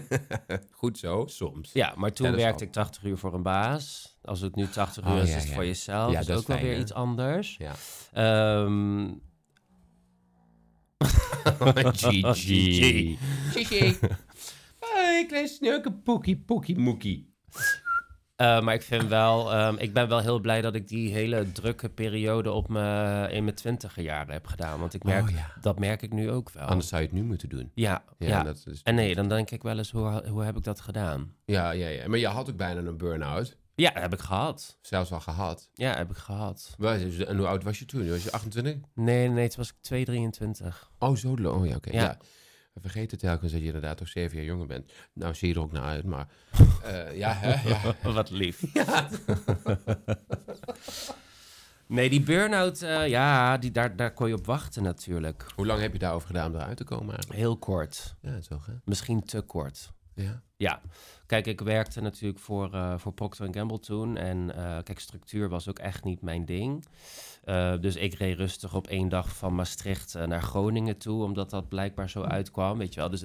[0.70, 1.72] Goed zo, soms.
[1.72, 4.16] Ja, maar toen werkte ik 80 uur voor een baas.
[4.22, 5.54] Als het nu 80 uur Oh, is, ja, is het ja.
[5.54, 6.12] voor jezelf.
[6.12, 6.80] Ja, dat is ook wel weer hè?
[6.80, 7.56] iets anders.
[7.56, 7.74] Ja.
[8.12, 9.12] Ehm,
[11.92, 13.18] Gigi.
[13.50, 13.98] Gigi.
[14.78, 17.34] Hoi, klein snurke poekie poekie moekie.
[18.36, 21.52] Eh, maar ik vind wel, ehm, ik ben wel heel blij dat ik die hele
[21.52, 24.80] drukke periode op me, in mijn twintiger jaren heb gedaan.
[24.80, 25.52] Want ik merk, Oh, ja.
[25.60, 26.66] dat merk ik nu ook wel.
[26.66, 27.70] Anders zou je het nu moeten doen.
[27.74, 28.26] Ja, ja.
[28.28, 30.80] Ja, Dat is, En nee, dan denk ik wel eens, hoe, hoe heb ik dat
[30.80, 31.32] gedaan?
[31.44, 32.08] ja, ja, ja.
[32.08, 33.56] Maar je had ook bijna een burn-out.
[33.74, 34.78] Ja, heb ik gehad.
[34.80, 35.70] Zelfs al gehad.
[35.74, 36.76] Ja, heb ik gehad.
[36.78, 38.10] En hoe oud was je toen?
[38.10, 38.74] Was je 28?
[38.94, 40.90] Nee, nee, toen was ik 223.
[40.98, 41.90] Oh, zo lo- Oh ja, oké.
[41.92, 42.18] Ja.
[42.76, 44.92] We vergeten telkens dat je inderdaad toch zeven jaar jonger bent.
[45.12, 46.28] Nou, zie je er ook naar uit, maar...
[46.82, 47.94] eh, ja, hè, ja.
[48.12, 48.62] Wat lief.
[51.86, 55.46] nee, die burn-out, eh, ja, die, daar, daar kon je op wachten natuurlijk.
[55.54, 57.38] Hoe lang heb je daarover gedaan om eruit te komen eigenlijk?
[57.38, 58.14] Heel kort.
[58.20, 58.72] Ja, zo hè?
[58.84, 59.92] Misschien te kort.
[60.14, 60.42] Ja.
[60.58, 60.80] Ja,
[61.26, 64.16] kijk, ik werkte natuurlijk voor, eh voor Procter Gamble toen.
[64.16, 66.84] En eh, kijk, structuur was ook echt niet mijn ding.
[67.44, 71.68] Eh, dus ik reed rustig op één dag van Maastricht naar Groningen toe, omdat dat
[71.68, 73.10] blijkbaar zo uitkwam, weet je wel.
[73.10, 73.20] Dus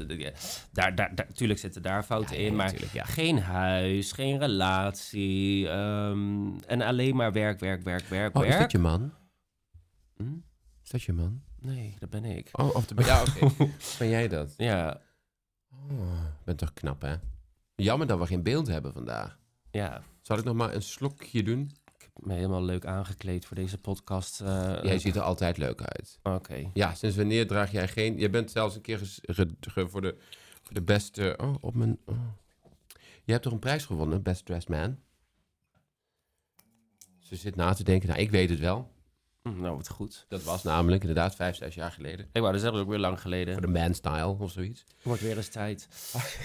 [0.71, 3.03] daar, daar, daar, tuurlijk zitten daar fouten Ja, in, maar tuurlijk, ja.
[3.03, 8.61] geen huis, geen relatie ehm, en alleen maar werk, werk, werk, werk, Oh, is werk.
[8.61, 9.13] dat je man?
[10.17, 10.35] Hm?
[10.83, 11.41] Is dat je man?
[11.59, 12.49] Nee, dat ben ik.
[12.51, 13.03] Oh, of de...
[13.05, 13.23] Ja,
[13.99, 14.53] ben jij dat?
[14.57, 15.01] Ja,
[16.43, 17.15] bent toch knap, hè?
[17.75, 19.39] Jammer dat we geen beeld hebben vandaag.
[19.71, 20.01] ja.
[20.21, 21.71] Zal ik nog maar een slokje doen?
[21.97, 24.41] Ik heb me helemaal leuk aangekleed voor deze podcast.
[24.41, 26.19] eh, Jij ziet er altijd leuk uit.
[26.23, 26.69] Oké.
[26.73, 28.17] Ja, sinds wanneer draag jij geen...
[28.19, 28.99] Je bent zelfs een keer
[29.89, 30.17] voor, de,
[30.63, 31.33] voor de beste...
[31.41, 31.97] Oh, op mijn...
[32.05, 32.15] Oh.
[33.23, 34.97] Je hebt toch een prijs gewonnen, Best Dressed Man?
[37.19, 38.09] Ze zit na te denken.
[38.09, 38.91] Nou, ik weet het wel.
[39.41, 40.25] Hm, Nou, wat goed.
[40.27, 42.27] Dat was namelijk inderdaad vijf, zes jaar geleden.
[42.31, 43.53] Ik wou dat zeggen, ook weer lang geleden.
[43.53, 44.83] Voor de man-style of zoiets.
[45.01, 45.87] Wordt weer eens tijd.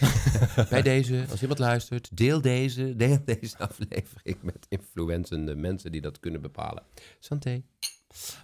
[0.71, 6.21] Bij deze, als iemand luistert, deel deze, deel deze aflevering met influencende mensen die dat
[6.21, 6.83] kunnen bepalen.
[7.19, 7.63] Santé.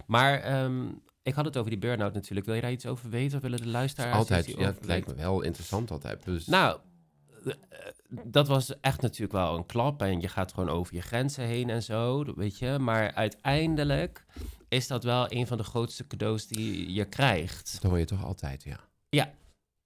[0.07, 0.85] Maar ehm,
[1.23, 2.45] ik had het over die burn-out natuurlijk.
[2.45, 3.35] Wil je daar iets over weten?
[3.37, 6.23] Of willen de luisteraars Altijd, ja, het lijkt me wel interessant altijd.
[6.25, 6.79] Dus, Nou,
[8.09, 10.01] dat was echt natuurlijk wel een klap.
[10.01, 12.77] En je gaat gewoon over je grenzen heen en zo, weet je.
[12.79, 14.25] Maar uiteindelijk
[14.69, 17.77] is dat wel een van de grootste cadeaus die je krijgt.
[17.81, 18.79] dat hoor je toch altijd, ja.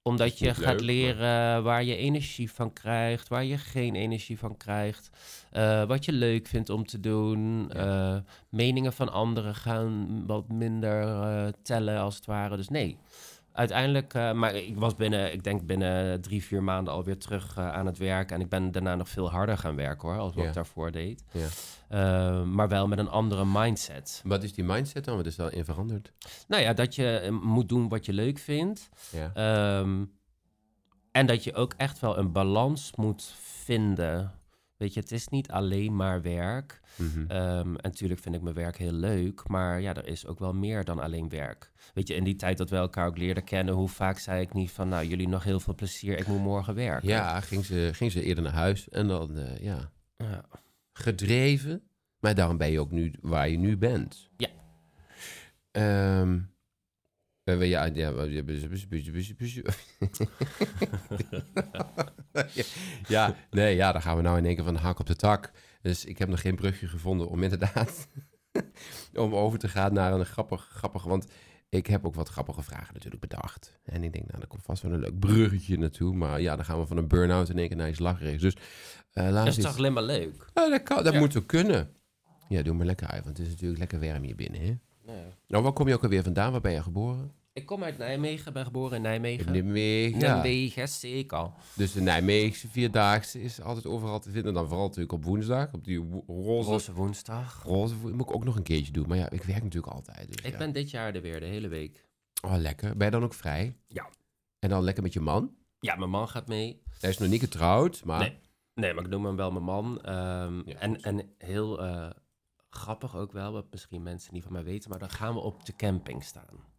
[0.02, 5.10] Omdat je gaat leren waar je energie van krijgt, waar je geen energie van krijgt.
[5.52, 7.72] eh, wat je leuk vindt om te doen.
[7.72, 8.18] eh,
[8.50, 12.58] meningen van anderen gaan wat minder eh, tellen als het ware.
[12.58, 12.98] Dus nee.
[13.58, 17.72] Uiteindelijk, eh, maar ik was binnen, ik denk binnen drie, vier maanden alweer terug eh,
[17.72, 18.32] aan het werk.
[18.32, 20.50] En ik ben daarna nog veel harder gaan werken hoor, als wat Ja.
[20.50, 21.24] ik daarvoor deed.
[21.32, 21.48] Ja.
[21.90, 24.22] Eh, maar wel met een andere mindset.
[24.26, 25.16] Wat is die mindset dan?
[25.16, 26.12] Wat is daarin veranderd?
[26.48, 28.90] Nou ja, dat je moet doen wat je leuk vindt.
[29.12, 29.32] Ja.
[29.34, 30.04] Ehm,
[31.12, 34.32] en dat je ook echt wel een balans moet vinden.
[34.78, 36.80] Weet je, het is niet alleen maar werk.
[36.96, 37.20] Mhm.
[37.28, 40.54] Ehm, en natuurlijk vind ik mijn werk heel leuk, maar ja, er is ook wel
[40.54, 41.72] meer dan alleen werk.
[41.94, 44.54] Weet je, in die tijd dat we elkaar ook leerden kennen, hoe vaak zei ik
[44.54, 47.08] niet van, nou, jullie nog heel veel plezier, ik moet morgen werken.
[47.10, 50.46] ja, ging ze, ging ze eerder naar huis en dan, eh, ja, Ja.
[50.94, 51.82] gedreven.
[52.20, 54.30] Maar daarom ben je ook nu waar je nu bent.
[54.38, 54.50] Ja.
[55.72, 56.40] Ehm,
[57.48, 58.12] eh, ja, ja,
[62.54, 62.54] ja,
[63.08, 65.16] ja, nee, ja, dan gaan we nou in één keer van de hak op de
[65.16, 65.52] tak.
[65.82, 68.08] Dus ik heb nog geen brugje gevonden om inderdaad
[69.14, 71.28] om over te gaan naar een grappig, grappig, want
[71.70, 73.80] ik heb ook wat grappige vragen natuurlijk bedacht.
[73.84, 76.16] En ik denk, nou, daar komt vast wel een leuk bruggetje naartoe.
[76.16, 78.42] Maar ja, dan gaan we van een burn-out in één keer naar iets lacherigs.
[78.42, 78.54] Dus
[79.12, 80.46] eh laten Dat is toch alleen maar leuk?
[80.54, 81.20] nou, dat kan, dat Ja.
[81.20, 81.92] moet ook kunnen.
[82.50, 84.78] Ja, doe maar lekker uit, want het is natuurlijk lekker warm hier binnen, hè?
[85.14, 85.24] Ja.
[85.48, 86.52] Nou, waar kom je ook alweer vandaan?
[86.52, 87.32] Waar ben je geboren?
[87.58, 89.46] Ik kom uit Nijmegen, ben geboren in Nijmegen.
[89.46, 90.20] In Nijmegen.
[90.20, 90.34] Ja.
[90.34, 91.50] Nijmegen, zeker.
[91.76, 94.54] Dus de Nijmeegse Vierdaagse is altijd overal te vinden.
[94.54, 96.70] Dan vooral natuurlijk op woensdag, op die wo- roze...
[96.70, 97.64] Roze woensdag.
[97.64, 99.08] Roze wo- moet ik ook nog een keertje doen.
[99.08, 100.28] Maar ja, ik werk natuurlijk altijd.
[100.28, 100.58] Dus Ik ja.
[100.58, 102.06] ben dit jaar er weer, de hele week.
[102.42, 102.98] Oh, lekker.
[102.98, 103.76] Ben je dan ook vrij?
[103.88, 104.10] Ja.
[104.60, 105.56] En dan lekker met je man?
[105.80, 106.82] Ja, mijn man gaat mee.
[107.00, 108.20] Hij is nog niet getrouwd, maar...
[108.20, 108.38] Nee.
[108.74, 110.02] Nee, maar ik noem hem wel mijn man.
[110.02, 112.10] Ehm, Ja, en, en heel eh,
[112.70, 115.66] grappig ook wel, wat misschien mensen niet van mij weten, maar dan gaan we op
[115.66, 116.76] de camping staan.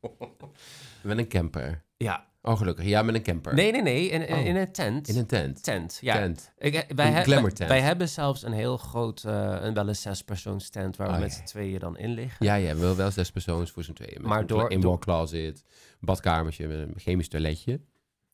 [1.02, 1.84] Met een camper.
[1.96, 2.26] Ja.
[2.42, 2.84] Oh, gelukkig.
[2.84, 3.54] Ja, met een camper.
[3.54, 4.44] Nee, nee, nee, in, in, Oh.
[4.46, 5.08] in een tent.
[5.08, 5.62] In een tent.
[5.62, 6.14] tent, ja.
[6.14, 6.52] Tent.
[6.58, 7.68] Ik, wij, Een glamour wij, tent.
[7.68, 11.20] wij hebben zelfs een heel groot, eh, een wel een zespersoons tent waar we Oh,
[11.20, 11.36] met ja.
[11.36, 12.46] z'n tweeën dan in liggen.
[12.46, 14.14] Ja, ja, wel, wel zes persoons voor z'n tweeën.
[14.20, 15.64] Met Maar een door- indoor closet,
[16.00, 17.80] badkamertje met een chemisch toiletje.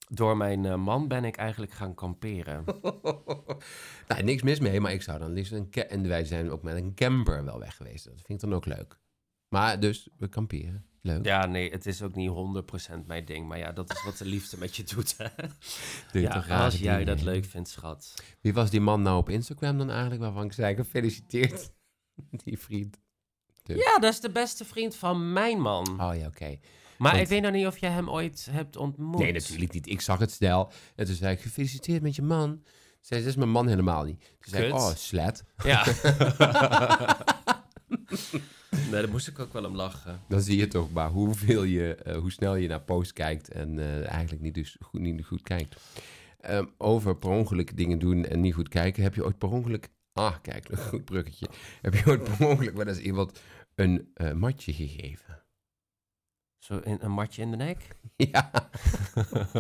[0.08, 2.64] Door mijn eh, man ben ik eigenlijk gaan kamperen.
[4.08, 5.70] nou, niks mis mee, maar ik zou dan liefst een...
[5.72, 8.04] En wij zijn ook met een camper wel weg geweest.
[8.04, 8.98] Dat vind ik dan ook leuk.
[9.54, 10.86] Maar dus, we kamperen.
[11.00, 11.24] Leuk.
[11.24, 13.48] ja, nee, het is ook niet 100% mijn ding.
[13.48, 15.14] Maar ja, dat is wat de liefde met je doet.
[15.18, 15.28] Hè?
[15.36, 15.46] Doe
[16.12, 18.14] je Ja, toch als jij dingen, dat leuk vindt, schat.
[18.40, 21.70] Wie was die man nou op Instagram dan eigenlijk, waarvan ik zei, gefeliciteerd.
[22.44, 22.98] die vriend.
[23.62, 26.00] Ja, dat is de beste vriend van mijn man.
[26.00, 26.58] Oh ja, oké.
[26.98, 29.20] Maar Want- ik weet nog niet of jij hem ooit hebt ontmoet.
[29.20, 29.86] Nee, natuurlijk niet.
[29.86, 30.72] Ik zag het snel.
[30.96, 32.62] En toen zei ik, gefeliciteerd met je man.
[33.00, 34.20] Zei ze, dat is mijn man helemaal niet.
[34.20, 34.80] Toen zei ik, Kut.
[34.80, 35.44] oh, slet.
[35.64, 35.84] Ja.
[38.74, 40.20] nee, daar moest ik ook wel om lachen.
[40.28, 43.78] Dan zie je toch maar hoeveel je, eh, hoe snel je naar post kijkt en
[43.78, 45.76] eh, eigenlijk niet, dus goed, niet goed kijkt.
[46.40, 49.02] Ehm, over per ongeluk dingen doen en niet goed kijken.
[49.02, 49.88] Heb je ooit per ongeluk...
[50.12, 51.48] Ah, kijk, een goed bruggetje.
[51.82, 53.40] Heb je ooit per ongeluk wel eens iemand
[53.74, 55.43] een eh, matje gegeven?
[56.64, 57.88] Zo in, een matje in de nek?
[58.32, 58.50] ja,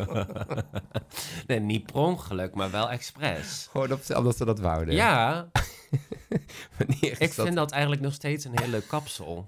[1.46, 3.68] nee, niet per ongeluk, maar wel expres.
[3.70, 4.94] gewoon op, omdat ze dat wouden.
[4.94, 5.50] Ja,
[6.78, 7.44] Wanneer ik dat?
[7.46, 9.46] vind dat eigenlijk nog steeds een heel leuk kapsel.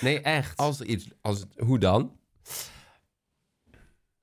[0.00, 0.56] Nee, echt.
[0.56, 1.08] Als er iets...
[1.20, 2.16] Als, hoe dan?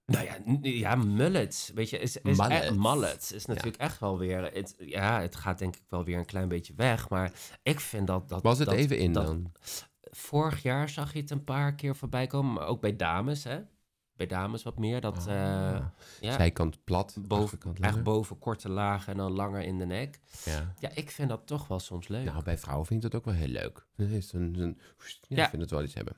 [0.05, 1.71] Nou ja, ja, mullet.
[1.75, 2.61] Weet je, is, is Mullet.
[2.63, 4.43] echt- mullet is natuurlijk echt wel weer.
[4.53, 7.09] Het, ja, het gaat denk ik wel weer een klein beetje weg.
[7.09, 7.31] Maar
[7.63, 8.29] ik vind dat.
[8.29, 9.51] dat Was het dat- even in dat- dan?
[10.11, 12.53] Vorig jaar zag je het een paar keer voorbij komen.
[12.53, 13.59] Maar ook bij dames, hè?
[14.15, 15.01] Bij dames wat meer.
[15.01, 15.17] Dat.
[15.27, 15.85] Ah.
[16.21, 18.03] ja, Zijkant plat, boven, achterkant echt langer.
[18.03, 20.19] boven korte lagen en dan langer in de nek.
[20.45, 20.73] Ja.
[20.79, 22.25] Ja, ik vind dat toch wel soms leuk.
[22.25, 23.85] Nou, bij vrouwen vind ik dat ook wel heel leuk.
[23.95, 24.79] Is een, een,
[25.27, 26.15] ja, vind het wel iets hebben.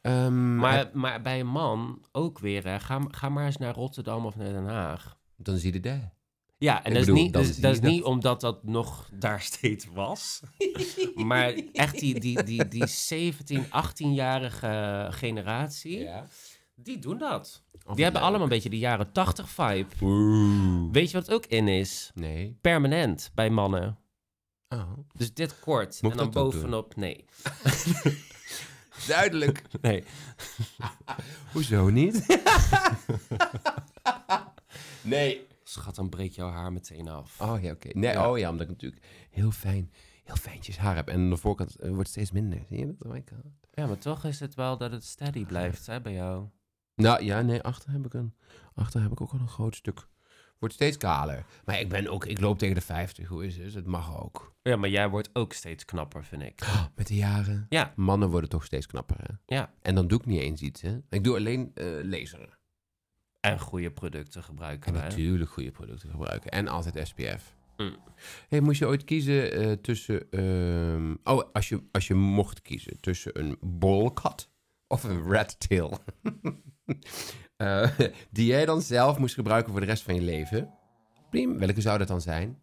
[0.00, 2.64] Ehm, maar, maar bij een man ook weer.
[2.64, 2.80] Hè.
[2.80, 5.16] Ga, ga maar eens naar Rotterdam of naar Den Haag.
[5.36, 6.00] dan zie je de.
[6.58, 8.02] Ja, en Ik dat, bedoel, is niet, dan dat, is- zie dat je is niet
[8.02, 10.40] omdat dat nog daar steeds was.
[11.14, 16.08] maar echt die, die, die, die 17, 18-jarige generatie,
[16.74, 17.62] die doen dat.
[17.86, 18.30] Of Die hebben leuk.
[18.30, 19.86] allemaal een beetje die jaren 80 vibe.
[20.00, 20.92] Oeh.
[20.92, 22.10] Weet je wat ook in is?
[22.14, 22.58] Nee.
[22.60, 23.98] Permanent bij mannen.
[24.68, 27.24] Oh, Dus dit kort Moet en dan bovenop nee.
[29.06, 29.62] duidelijk.
[29.80, 30.04] Nee.
[31.52, 32.40] Hoezo niet?
[35.02, 35.46] nee.
[35.64, 37.40] Schat, dan breek jouw haar meteen af.
[37.40, 37.88] Oh ja, oké.
[37.92, 38.30] Nee, Ja.
[38.30, 39.92] oh ja, omdat ik natuurlijk heel fijn,
[40.24, 41.08] heel fijntjes haar heb.
[41.08, 42.60] En aan de voorkant eh, wordt het steeds minder.
[42.68, 43.04] Zie je dat?
[43.06, 43.52] Oh my God.
[43.72, 46.48] Ja, maar toch is het wel dat het steady blijft hè, bij jou.
[46.94, 48.34] Nou ja, nee, achter heb ik een,
[48.74, 50.06] achter heb ik ook al een groot stuk.
[50.58, 51.44] Wordt steeds kaler.
[51.64, 53.28] Maar ik ben ook, ik loop tegen de 50.
[53.28, 53.74] Hoe is het?
[53.74, 54.54] Het mag ook.
[54.62, 56.66] Ja, maar jij wordt ook steeds knapper, vind ik.
[56.94, 57.66] Met de jaren.
[57.68, 57.92] Ja.
[57.96, 59.54] Mannen worden toch steeds knapper, hè?
[59.56, 59.72] Ja.
[59.82, 60.98] En dan doe ik niet eens iets, hè?
[61.08, 62.58] Ik doe alleen eh laseren.
[63.44, 65.08] En goede producten gebruiken En wij.
[65.08, 66.50] natuurlijk goede producten gebruiken.
[66.50, 67.56] En altijd SPF.
[67.76, 67.96] Mm.
[68.48, 70.30] Hey, moest je ooit kiezen eh, tussen...
[70.30, 74.50] ehm, oh, als je, als je mocht kiezen tussen een bowlcut
[74.86, 75.98] of een red tail.
[77.56, 77.98] Eh,
[78.30, 80.74] die jij dan zelf moest gebruiken voor de rest van je leven.
[81.30, 81.58] Prima.
[81.58, 82.62] Welke zou dat dan zijn?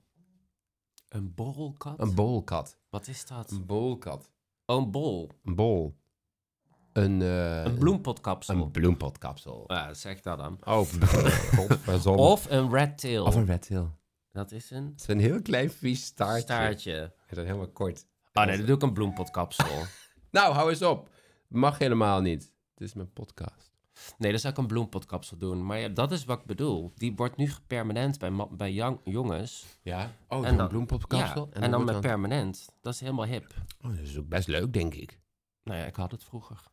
[1.09, 1.99] Een borrelkat?
[1.99, 2.77] Een bowlcut.
[2.89, 3.51] Wat is dat?
[3.51, 4.31] Een bowlcut.
[4.65, 5.29] Oh, een bol.
[5.43, 6.00] Een bol.
[6.93, 8.55] Een, eh, Een bloempotkapsel.
[8.55, 9.63] Een bloempotkapsel.
[9.67, 10.57] Ja, zeg dat dan.
[10.63, 10.77] Oh,
[11.55, 12.21] godverdomme.
[12.21, 13.25] Of een red tail.
[13.25, 13.97] Of een red tail.
[14.31, 16.41] Dat is een Het is een heel klein vies staartje.
[16.41, 17.13] staartje.
[17.25, 18.05] Het is helemaal kort.
[18.33, 19.65] Oh nee, dan doe ik een bloempotkapsel.
[20.31, 21.09] Nou, hou eens op.
[21.47, 22.53] Mag helemaal niet.
[22.73, 23.71] Het is mijn podcast.
[24.17, 25.65] Nee, dan zou ik een bloempotkapsel doen.
[25.65, 26.91] Maar ja, dat is wat ik bedoel.
[26.95, 29.65] Die wordt nu permanent bij, bij jong- jongens.
[29.81, 30.11] Ja?
[30.27, 31.49] Oh, En dan- een bloempotkapsel?
[31.53, 32.69] Ja, en, dan, met wordt permanent.
[32.81, 33.53] Dat is helemaal hip.
[33.81, 35.19] Oh, dat is ook best leuk, denk ik.
[35.63, 36.63] Nou ja, ik had het vroeger.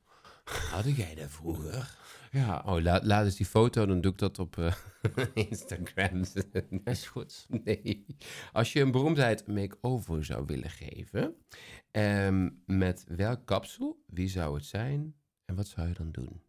[0.71, 1.97] Hadden jij dat vroeger?
[2.31, 4.75] Ja, Oh, laat, laat eens die foto, dan doe ik dat op eh,
[5.49, 6.23] Instagram.
[6.85, 7.47] is goed.
[7.65, 8.07] nee.
[8.53, 11.35] Als je een beroemdheid make-over zou willen geven,
[11.91, 16.43] ehm, met welk kapsel, wie zou het zijn en wat zou je dan doen?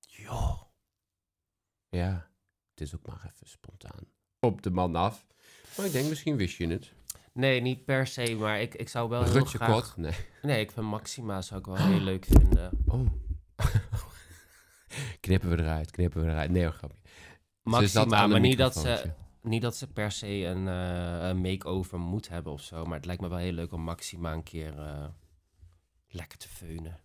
[0.00, 0.62] Joh.
[1.88, 2.30] Ja,
[2.70, 4.04] het is ook maar even spontaan.
[4.40, 5.26] Op de man af.
[5.76, 6.92] Maar ik denk, misschien wist je het.
[7.36, 9.70] Nee, niet per se, maar ik, ik zou wel heel Rutje graag...
[9.70, 9.96] kot?
[9.96, 10.12] Nee.
[10.42, 12.70] Nee, ik vind Maxima zou ik wel heel leuk vinden.
[12.86, 13.06] Oh.
[15.20, 16.50] knippen we eruit, knippen we eruit.
[16.50, 16.98] Nee, grapje.
[17.62, 19.10] Maxima, maar niet dat, ze,
[19.42, 22.84] niet dat ze per se een, eh, een make-over moet hebben of zo.
[22.84, 25.06] Maar het lijkt me wel heel leuk om Maxima een keer eh,
[26.08, 27.00] lekker te feunen.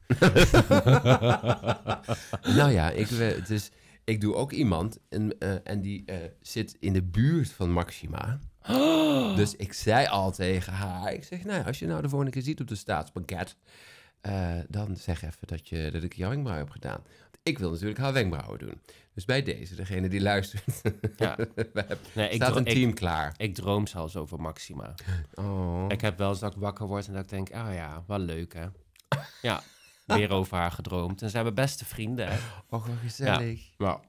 [2.58, 3.72] nou ja, ik, het is,
[4.04, 8.40] ik doe ook iemand en, eh, en die eh, zit in de buurt van Maxima.
[9.36, 12.42] Dus ik zei al tegen haar, ik zeg, nou als je nou de volgende keer
[12.42, 13.58] ziet op de staatsbanket,
[14.22, 17.02] eh, dan zeg even dat, je, dat ik jouw wenkbrauwen heb gedaan.
[17.04, 18.82] Want ik wil natuurlijk haar wenkbrauwen doen.
[19.14, 20.82] Dus bij deze, degene die luistert,
[21.18, 21.36] Ja.
[21.56, 23.34] we hebben, Nee, ik, staat een ik, team klaar.
[23.38, 24.94] ik droom zelfs over Maxima.
[25.34, 25.86] Oh.
[25.88, 28.20] Ik heb wel eens dat ik wakker word en dat ik denk, oh ja, wel
[28.20, 28.66] leuk hè.
[29.42, 29.64] Ja,
[30.18, 31.22] weer over haar gedroomd.
[31.22, 32.36] En ze hebben beste vrienden hè.
[32.36, 33.74] Oh, wat gezellig.
[33.78, 34.02] Ja.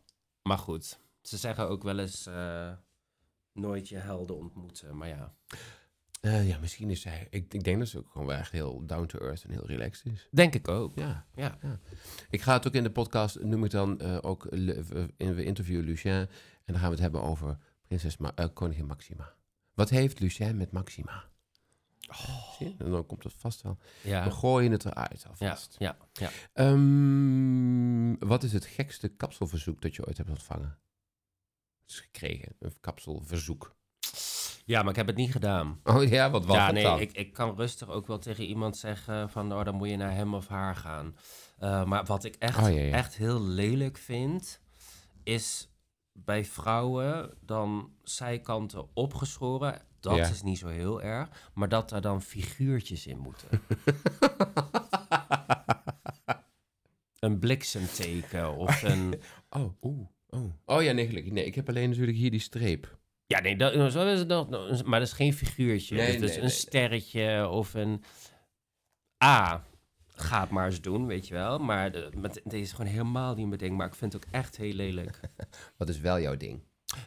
[0.42, 2.72] Maar goed, ze zeggen ook wel eens eh,
[3.52, 4.96] nooit je helden ontmoeten.
[4.96, 5.34] Maar ja,
[6.20, 7.26] Eh, ja, misschien is zij...
[7.30, 9.66] Ik, ik denk dat ze ook gewoon wel echt heel down to earth en heel
[9.66, 10.28] relaxed is.
[10.30, 10.98] denk ik ook.
[10.98, 11.58] Ja, Ja.
[12.30, 15.84] Ik ga het ook in de podcast, noem ik dan eh, ook, in, we interviewen
[15.84, 16.12] Lucien.
[16.12, 16.28] En
[16.64, 19.34] dan gaan we het hebben over prinses Ma koningin Maxima.
[19.74, 21.24] Wat heeft Lucien met Maxima?
[22.16, 22.84] Zie je?
[22.84, 23.78] En dan komt het vast wel.
[24.02, 25.76] Ja, We gooien het eruit ja, alvast.
[25.78, 26.30] ja, ja.
[26.52, 30.78] Ehm, wat is het gekste kapselverzoek dat je ooit hebt ontvangen?
[31.86, 33.74] Dus gekregen, een kapselverzoek.
[34.64, 35.80] ja, maar ik heb het niet gedaan.
[35.84, 37.00] Oh ja, wat was ja, nee, dan?
[37.00, 40.14] ik, ik kan rustig ook wel tegen iemand zeggen van, oh, dan moet je naar
[40.14, 41.16] hem of haar gaan.
[41.58, 42.94] Eh, maar wat ik echt, Oh, ja, ja.
[42.94, 44.60] echt heel lelijk vind,
[45.22, 45.70] is
[46.12, 49.82] bij vrouwen dan zijkanten opgeschoren.
[50.02, 50.28] Dat Ja.
[50.28, 53.48] is niet zo heel erg, maar dat er dan figuurtjes in moeten.
[57.20, 59.14] een bliksemteken of een...
[59.50, 60.52] Oh, oeh, oh.
[60.64, 61.32] Oh ja, nee, gelukkig.
[61.32, 62.98] Nee, ik heb alleen natuurlijk hier die streep.
[63.26, 64.48] Ja, nee, dat, zo is het nog.
[64.84, 65.96] Maar dat is geen figuurtje.
[65.96, 68.02] Nee, dus nee, een nee, sterretje of een...
[69.24, 69.64] A,
[70.06, 71.58] ga het maar eens doen, weet je wel.
[71.58, 71.90] Maar
[72.44, 73.76] deze is gewoon helemaal niet mijn ding.
[73.76, 75.20] Maar ik vind het ook echt heel lelijk.
[75.78, 76.62] Wat is wel jouw ding?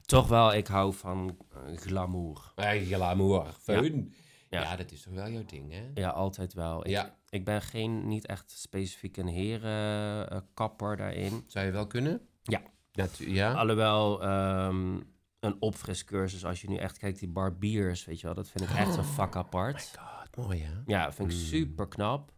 [0.06, 2.52] Toch wel, ik hou van eh, glamour.
[2.56, 3.46] Eigen glamour.
[3.62, 4.14] Feun.
[4.50, 4.62] Ja.
[4.62, 4.76] Ja.
[4.76, 5.90] dat is toch wel jouw ding, hè?
[5.94, 6.80] Ja, altijd wel.
[6.86, 7.16] Ik, Ja.
[7.30, 11.44] ik ben geen, niet echt specifiek een herenkapper daarin.
[11.48, 12.22] Zou je wel kunnen?
[12.44, 12.62] Ja.
[12.92, 13.54] Ja, tu- ja?
[13.54, 15.00] Alhoewel, ehm,
[15.40, 18.36] een opfriscursus, als je nu echt kijkt, die barbiers, weet je wel.
[18.36, 19.94] Dat vind ik echt een vak apart.
[20.00, 20.74] God, mooi, hè?
[20.86, 21.44] Ja, vind ik Mm.
[21.44, 22.32] super knap.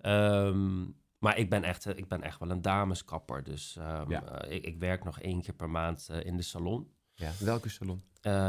[0.00, 0.84] Ehm,
[1.26, 3.42] maar ik ben, echt, eh, ik ben echt wel een dameskapper.
[3.42, 4.22] Dus ehm, Ja.
[4.22, 6.88] eh, ik, ik werk nog één keer per maand eh, in de salon.
[7.14, 7.30] Ja.
[7.38, 8.02] Welke salon?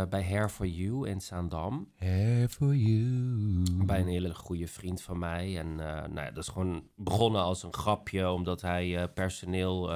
[0.09, 1.91] Bij Hair for You in Zaandam.
[1.95, 3.63] Hair for you.
[3.85, 5.57] Bij een hele goede vriend van mij.
[5.59, 9.89] En nou ja, dat is gewoon begonnen als een grapje, omdat hij personeel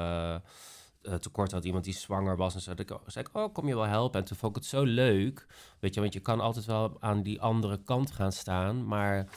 [1.19, 2.71] tekort had, iemand die zwanger was en zo.
[2.71, 4.19] Ik, zei ik, oh, kom je wel helpen?
[4.19, 5.47] En toen vond ik het zo leuk,
[5.79, 9.27] weet je, want je kan altijd wel aan die andere kant gaan staan, maar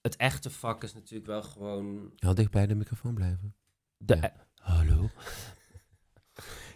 [0.00, 2.12] het echte vak is natuurlijk wel gewoon...
[2.16, 3.54] Heel dicht bij de microfoon blijven.
[3.96, 4.32] De, Ja.
[4.54, 5.08] Hallo?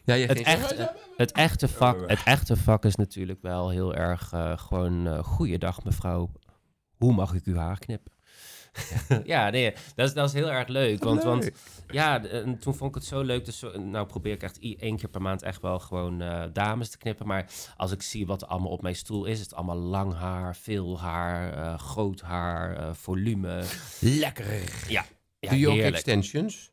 [0.05, 4.33] Ja, je Het echte, het, echte vak, het echte vak is natuurlijk wel heel erg
[4.33, 5.07] eh, gewoon...
[5.07, 6.31] eh goeiedag mevrouw,
[6.97, 8.13] hoe mag ik uw haar knippen?
[9.25, 11.05] Ja, nee, dat is, dat is heel erg leuk.
[11.05, 11.51] Want, want
[11.91, 13.45] ja, en toen vond ik het zo leuk.
[13.45, 16.99] Dus nou probeer ik echt één keer per maand echt wel gewoon eh, dames te
[16.99, 17.27] knippen.
[17.27, 20.57] Maar als ik zie wat er allemaal op mijn stoel is, het allemaal lang haar,
[20.57, 23.65] veel haar, eh, groot haar, eh, volume.
[24.01, 24.47] Lekker.
[24.89, 25.05] Ja,
[25.39, 26.73] ja Doe je ook extensions?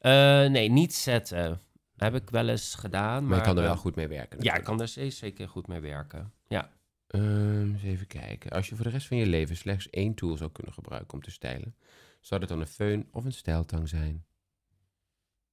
[0.00, 1.60] Nee, niet zetten.
[1.96, 3.20] Heb ik wel eens gedaan.
[3.20, 4.42] Maar, Maar, je kan er wel goed mee werken.
[4.42, 6.32] Ja, ik kan er zeker- zeker goed mee werken.
[6.48, 6.70] Ja.
[7.06, 8.50] Ehm, eens even kijken.
[8.50, 11.22] Als je voor de rest van je leven slechts één tool zou kunnen gebruiken om
[11.22, 11.76] te stijlen,
[12.20, 14.24] zou dat dan een föhn of een stijltang zijn?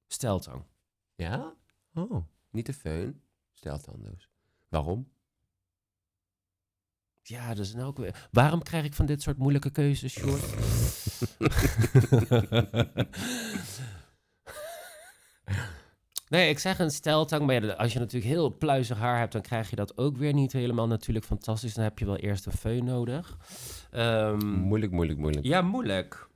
[0.06, 0.64] Steltang.
[1.14, 1.54] Ja?
[1.94, 3.20] Oh, niet de föhn,
[3.52, 4.28] stijltang dus.
[4.68, 5.12] Waarom?
[7.22, 8.28] Ja, dat is nou ook weer...
[8.30, 10.44] Waarom krijg ik van dit soort moeilijke keuzes, Sjoerd?
[16.28, 19.42] nee, ik zeg een steltang, maar ja, als je natuurlijk heel pluizig haar hebt, dan
[19.42, 21.74] krijg je dat ook weer niet helemaal natuurlijk fantastisch.
[21.74, 23.36] Dan heb je wel eerst een föhn nodig.
[23.90, 25.46] Ehm, Moeilijk, moeilijk, moeilijk.
[25.46, 26.28] ja, moeilijk.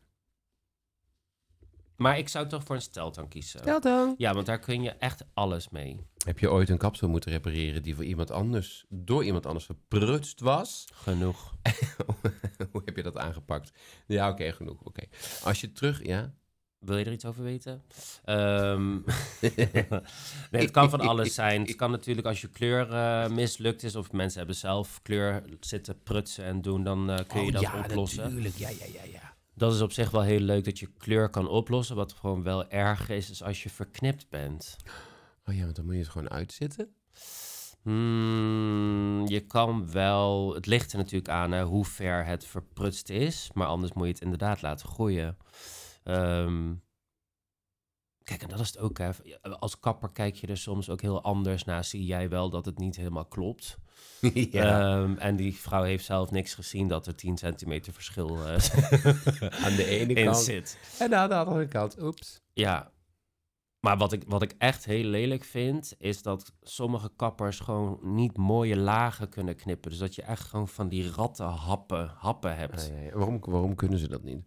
[1.97, 3.61] Maar ik zou toch voor een steltang kiezen.
[3.61, 4.15] Stijltang!
[4.19, 6.01] Ja, want daar kun je echt alles mee.
[6.25, 10.41] Heb je ooit een kapsel moeten repareren die voor iemand anders, door iemand anders verprutst
[10.41, 10.85] was?
[10.95, 11.55] Genoeg.
[12.73, 13.73] Hoe heb je dat aangepakt?
[14.07, 14.81] Ja, oké, genoeg.
[14.83, 15.03] Oké.
[15.45, 16.35] Als je terug, ja.
[16.79, 17.83] Wil je er iets over weten?
[18.25, 18.93] Ehm,
[20.51, 21.63] nee, het kan van alles zijn.
[21.63, 26.03] Het kan natuurlijk als je kleur eh, mislukt is of mensen hebben zelf kleur zitten
[26.03, 28.23] prutsen en doen, dan eh, kun je Oh, dat ja, oplossen.
[28.23, 28.55] natuurlijk.
[28.57, 29.37] Ja, ja, ja, ja.
[29.55, 31.97] Dat is op zich wel heel leuk dat je kleur kan oplossen.
[31.97, 34.77] Wat gewoon wel erg is, is als je verknipt bent.
[35.45, 36.89] Oh ja, want dan moet je het gewoon uitzitten.
[37.83, 40.55] Hmm, je kan wel.
[40.55, 43.51] Het ligt er natuurlijk aan hè, hoe ver het verprutst is.
[43.55, 45.37] Maar anders moet je het inderdaad laten groeien.
[46.09, 46.75] Ehm,
[48.23, 48.99] kijk, en dat is het ook.
[48.99, 49.11] Hè.
[49.59, 51.85] Als kapper kijk je er soms ook heel anders naar.
[51.85, 53.79] Zie jij wel dat het niet helemaal klopt.
[54.51, 54.81] ja.
[54.81, 58.45] Ehm, en die vrouw heeft zelf niks gezien dat er 10 centimeter verschil eh,
[59.65, 60.37] Aan de ene kant.
[60.37, 60.79] zit.
[60.99, 62.41] En aan de andere kant, oeps.
[62.53, 62.93] Ja.
[63.81, 68.37] Maar wat ik, wat ik echt heel lelijk vind, is dat sommige kappers gewoon niet
[68.37, 69.91] mooie lagen kunnen knippen.
[69.91, 72.93] Dus dat je echt gewoon van die rattenhappen happen hebt.
[73.03, 73.17] Ja.
[73.17, 74.45] Waarom, waarom kunnen ze dat niet?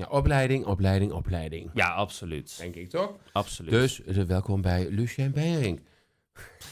[0.00, 1.70] Ja, opleiding, opleiding, opleiding.
[1.74, 2.58] Ja, absoluut.
[2.58, 3.16] Denk ik toch?
[3.32, 3.70] absoluut.
[3.70, 5.80] Dus eh, welkom bij Lucien Beiring.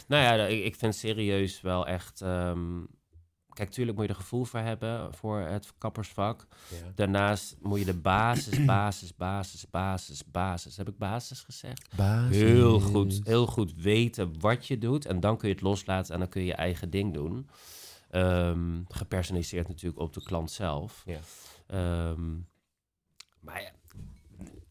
[0.09, 2.21] Nou ja, ik, ik vind serieus wel echt...
[2.21, 2.81] ehm,
[3.53, 6.47] kijk, tuurlijk moet je er gevoel voor hebben voor het kappersvak.
[6.69, 6.93] Ja.
[6.95, 10.77] Daarnaast moet je de basis, basis, basis, basis, basis...
[10.77, 11.97] Heb ik basis gezegd?
[11.97, 12.37] Basis.
[12.37, 15.07] Heel goed, heel goed weten wat je doet.
[15.07, 17.49] En dan kun je het loslaten en dan kun je je eigen ding doen.
[18.11, 21.05] Ehm, gepersonaliseerd natuurlijk op de klant zelf.
[21.07, 21.19] Ja.
[21.67, 22.21] Ehm,
[23.49, 23.71] maar ja,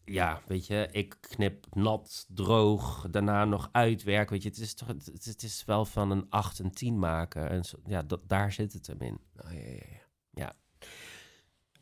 [0.04, 4.32] ja, weet je, ik knip nat, droog, daarna nog uitwerken.
[4.32, 6.98] Weet je, het is, toch, het, is- het is wel van een 8 en 10
[6.98, 7.48] maken.
[7.50, 9.18] En zo, ja, dat, daar zit het hem in.
[9.36, 9.96] Ah, ja, ja, ja.
[10.32, 10.54] Ja.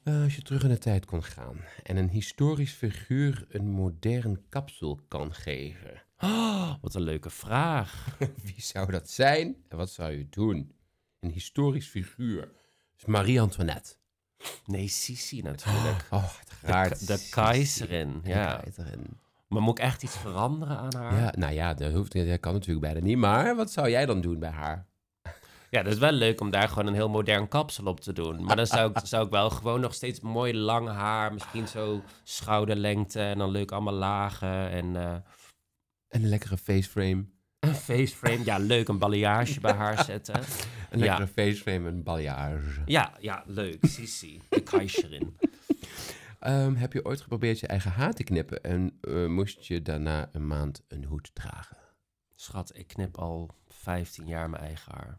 [0.02, 4.48] Eh, als je terug in de tijd kon gaan en een historisch figuur een modern
[4.48, 8.16] kapsel kan geven, Oh, wat een leuke vraag.
[8.42, 10.74] wie zou dat zijn en wat zou je doen?
[11.20, 12.52] Een historisch figuur.
[12.94, 13.94] Dus Marie-Antoinette.
[14.66, 16.06] Nee, Sisi natuurlijk.
[16.10, 18.60] Oh, het De, de keizerin, ja.
[19.48, 21.20] Maar moet ik echt iets veranderen aan haar?
[21.20, 23.16] Ja, nou ja, dat, hoeft, dat kan natuurlijk bijna niet.
[23.18, 24.86] Maar wat zou jij dan doen bij haar?
[25.70, 28.44] Ja, dat is wel leuk om daar gewoon een heel modern kapsel op te doen.
[28.44, 32.02] Maar dan zou ik, zou ik wel gewoon nog steeds mooi lang haar, misschien zo
[32.22, 35.12] schouderlengte en dan leuk allemaal lagen en eh,
[36.08, 37.24] En een lekkere faceframe.
[37.60, 38.44] een faceframe.
[38.44, 40.34] Ja, leuk, een balayage bij haar zetten.
[40.90, 41.04] Een Ja.
[41.18, 42.80] lekkere faceframe en een balayage.
[42.84, 43.78] Ja, ja, leuk.
[43.86, 45.36] Sisi, de keizerin.
[46.46, 50.28] Ehm, heb je ooit geprobeerd je eigen haar te knippen en eh, moest je daarna
[50.32, 51.76] een maand een hoed dragen?
[52.34, 55.18] Schat, ik knip al 15 jaar mijn eigen haar.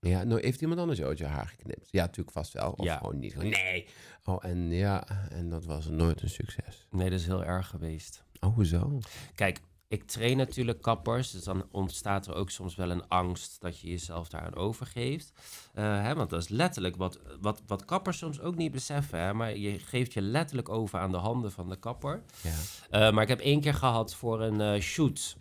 [0.00, 1.88] Ja, nou heeft iemand anders ooit je haar geknipt?
[1.90, 2.72] Ja, natuurlijk vast wel.
[2.72, 2.96] Of Ja.
[2.96, 3.36] gewoon niet.
[3.36, 3.86] Nee.
[4.24, 6.86] Oh, en ja, en dat was nooit een succes.
[6.90, 8.24] Nee, dat is heel erg geweest.
[8.40, 8.98] Oh, hoezo?
[9.34, 9.60] Kijk,
[9.92, 13.88] ik train natuurlijk kappers, dus dan ontstaat er ook soms wel een angst dat je
[13.88, 15.32] jezelf daaraan overgeeft.
[15.74, 19.34] Eh, hè, want dat is letterlijk wat, wat, wat kappers soms ook niet beseffen, hè,
[19.34, 22.22] maar je geeft je letterlijk over aan de handen van de kapper.
[22.42, 22.50] Ja.
[22.90, 25.36] Eh, maar ik heb één keer gehad voor een eh, shoot.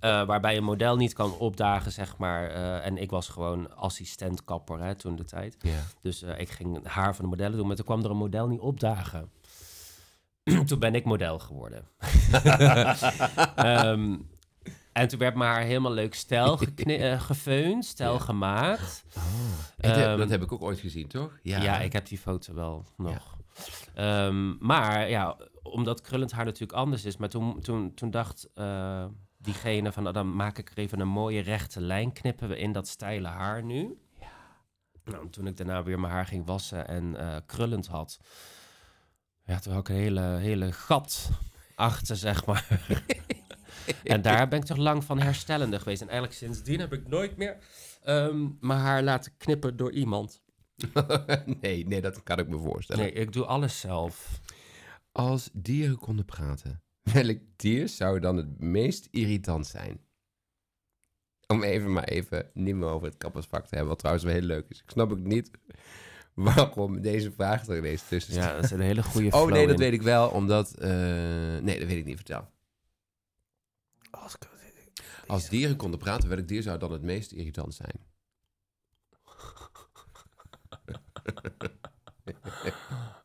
[0.00, 2.50] waarbij een model niet kan opdagen, zeg maar.
[2.80, 5.56] en ik was gewoon assistent kapper hè, toen de tijd.
[5.60, 5.82] Ja.
[6.00, 8.60] Dus ik ging haar van de modellen doen, maar toen kwam er een model niet
[8.60, 9.30] opdagen.
[10.66, 11.84] toen ben ik model geworden.
[13.54, 14.16] Ehm,
[14.92, 18.18] en toen werd mijn haar helemaal leuk stijl eh, gefeund, stijl Ja.
[18.18, 19.04] gemaakt.
[19.76, 21.38] Heb- Ehm, dat heb ik ook ooit gezien, toch?
[21.42, 21.78] Ja.
[21.80, 23.36] ik heb die foto wel nog.
[23.94, 27.16] Ehm, maar ja, omdat krullend haar natuurlijk anders is.
[27.16, 29.04] Maar toen, toen, toen dacht eh,
[29.38, 32.12] diegene van, nou, dan maak ik er even een mooie rechte lijn.
[32.12, 33.96] Knippen we in dat steile haar nu.
[35.04, 38.18] Nou, toen ik daarna weer mijn haar ging wassen en eh, krullend had.
[39.44, 41.30] Ja, had ik een hele, hele gat
[41.74, 42.66] achter, zeg maar.
[44.04, 46.02] en daar ben ik toch lang van herstellende geweest.
[46.02, 47.56] En eigenlijk sindsdien heb ik nooit meer
[48.02, 50.42] ehm, mijn haar laten knippen door iemand.
[51.60, 53.02] nee, nee, dat kan ik me voorstellen.
[53.02, 54.40] Nee, ik doe alles zelf.
[55.12, 60.00] Als dieren konden praten, welk dier zou dan het meest irritant zijn?
[61.46, 64.42] Om even maar even niet meer over het kappersvak te hebben, wat trouwens wel heel
[64.42, 64.82] leuk is.
[64.82, 65.50] Ik snap ook niet
[66.54, 68.44] waarom deze vraag er ineens tussen staat.
[68.44, 69.80] Ja, dat is een hele goede oh flow nee, dat in.
[69.80, 70.74] weet ik wel, omdat...
[70.74, 70.90] eh,
[71.58, 72.48] nee, dat weet ik niet, vertel.
[74.10, 74.50] Als ik-
[75.26, 78.00] Als dieren konden praten, welk dier zou dan het meest irritant zijn?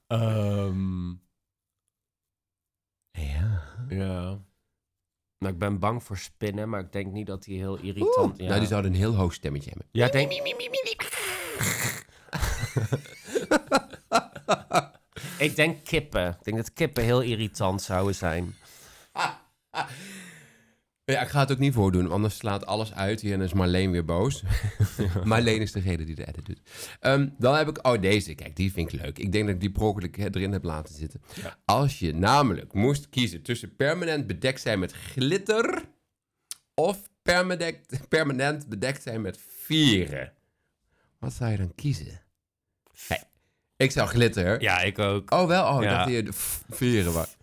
[0.08, 1.10] Ehm,
[3.12, 3.76] Ja.
[3.90, 4.40] ja.
[5.40, 8.38] Nou, ik ben bang voor spinnen, maar ik denk niet dat die heel irritant...
[8.38, 8.48] ja.
[8.48, 9.88] Nou, die zouden een heel hoog stemmetje hebben.
[9.92, 10.32] Ja, denk...
[15.48, 16.28] ik denk kippen.
[16.28, 18.56] Ik denk dat kippen heel irritant zouden zijn.
[21.12, 23.92] Ja, ik ga het ook niet voordoen, anders slaat alles uit hier en is Marleen
[23.92, 24.44] weer boos.
[25.24, 26.62] Marleen is degene die de edit doet.
[27.00, 29.20] Ehm, dan heb ik, oh deze, kijk, die vind ik leuk.
[29.20, 31.22] Ik denk dat ik die per ongeluk erin heb laten zitten.
[31.34, 31.58] Ja.
[31.66, 35.84] Als je namelijk moest kiezen tussen permanent bedekt zijn met glitter
[36.74, 40.34] of permanent, permanent bedekt zijn met vieren.
[41.20, 42.22] Wat zou je dan kiezen?
[43.08, 43.24] Hey,
[43.78, 44.62] ik zou glitter.
[44.62, 45.32] Ja, ik ook.
[45.32, 46.30] Oh wel, oh, ik dacht dat je
[46.70, 47.36] vieren was.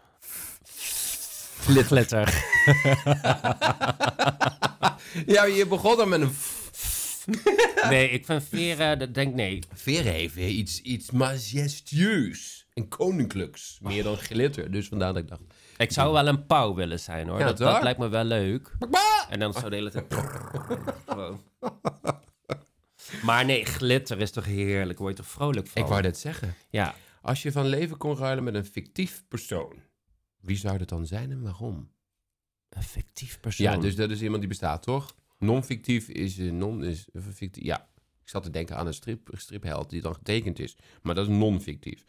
[1.67, 2.33] Glitter.
[5.27, 6.35] Ja, je begon dan met een
[7.91, 9.59] Nee, ik vind veren, dat denk nee.
[9.73, 13.79] Veren heeft weer iets, iets majestueus en koninklijks.
[13.83, 14.71] Meer dan glitter.
[14.71, 15.41] Dus vandaar dat ik dacht...
[15.77, 17.39] Ik zou wel een pauw willen zijn, hoor.
[17.39, 18.77] Ja, dat, dat lijkt me wel leuk.
[19.31, 20.05] En dan zo de hele tijd...
[21.07, 21.41] Gewoon.
[23.23, 24.99] Maar nee, glitter is toch heerlijk.
[24.99, 25.83] Word je toch vrolijk van?
[25.83, 26.55] Ik wou net zeggen.
[26.71, 29.75] Ja, Als je van leven kon ruilen met een fictief persoon.
[30.41, 31.93] Wie zou dat dan zijn en waarom?
[32.69, 33.67] een fictief persoon.
[33.67, 35.15] Ja, dus dat is iemand die bestaat, toch?
[35.39, 36.39] Non-fictief is...
[36.39, 37.65] eh, non is eh, fictief.
[37.65, 37.89] Ja,
[38.23, 40.77] ik zat te denken aan een strip, stripheld die dan getekend is.
[41.03, 42.05] Maar dat is non-fictief.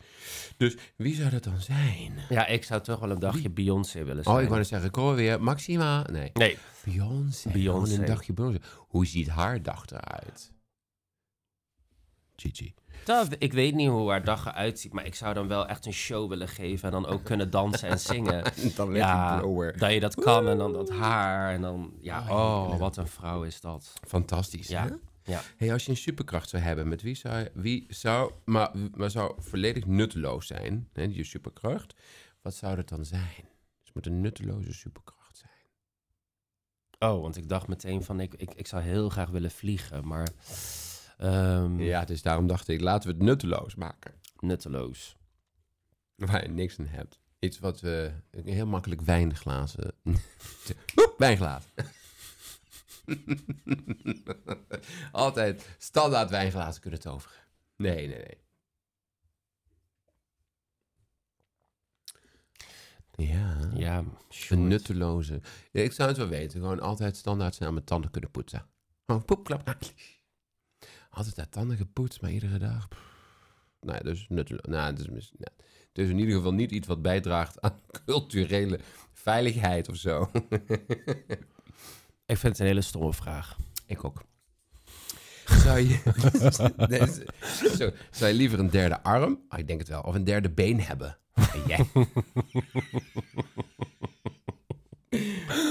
[0.58, 2.14] Dus wie zou dat dan zijn?
[2.30, 4.36] Ja, ik zou toch wel een dagje Beyoncé willen zijn.
[4.36, 6.08] Oh, ik wou net zeggen, hoor weer Maxima.
[6.12, 6.30] Nee.
[6.34, 7.50] Nee, Beyoncé.
[7.50, 7.94] Beyoncé.
[8.00, 8.60] Een dagje Beyoncé.
[8.88, 10.54] Hoe ziet haar dag eruit?
[12.36, 12.74] Gigi.
[13.06, 15.86] dat, ik weet niet hoe haar dag eruit ziet, maar ik zou dan wel echt
[15.86, 18.44] een show willen geven en dan ook kunnen dansen en zingen.
[18.76, 19.42] Dan Ja,
[19.78, 23.44] dat je dat kan en dan dat haar en dan, ja, Oh, wat een vrouw
[23.44, 23.94] is dat.
[24.08, 24.94] Fantastisch, Ja, hè?
[25.32, 25.42] ja.
[25.58, 29.36] Hey, als je een superkracht zou hebben, met wie zou, wie zou maar, maar zou
[29.38, 31.94] volledig nutteloos zijn, hè, je superkracht,
[32.42, 33.46] wat zou dat dan zijn?
[33.84, 35.52] Het moet een nutteloze superkracht zijn.
[37.12, 40.28] Oh, want ik dacht meteen van, ik, ik, ik zou heel graag willen vliegen, maar
[41.18, 44.14] ehm, Ja, dus daarom dacht ik, laten we het nutteloos maken.
[44.40, 45.18] nutteloos.
[46.16, 47.20] Waar je niks aan hebt.
[47.40, 49.94] Iets wat we heel makkelijk wijnglazen.
[51.18, 51.70] Wijnglazen.
[55.12, 57.38] Altijd standaard wijnglazen kunnen toveren.
[57.76, 58.44] Nee, nee, nee.
[63.28, 64.04] Ja, Ja,
[64.50, 65.42] een nutteloze.
[65.72, 66.60] Ja, ik zou het wel weten.
[66.60, 68.66] Gewoon altijd standaard zijn aan mijn tanden kunnen poetsen.
[69.06, 69.78] Gewoon poep, klap.
[71.16, 72.88] Altijd uit tanden gepoetst, maar iedere dag.
[72.88, 73.00] pff.
[73.80, 74.66] Nou ja, dus nutteloos.
[74.68, 74.96] Nou,
[75.94, 78.80] is in ieder geval niet iets wat bijdraagt aan culturele
[79.14, 80.30] veiligheid of zo.
[82.26, 83.58] Ik vind het een hele stomme vraag.
[83.86, 84.24] Ik ook.
[85.46, 86.02] Zou je,
[87.78, 90.50] zo, zou je liever een derde arm, ah, ik denk het wel, of een derde
[90.50, 91.18] been hebben?
[91.34, 91.86] En jij?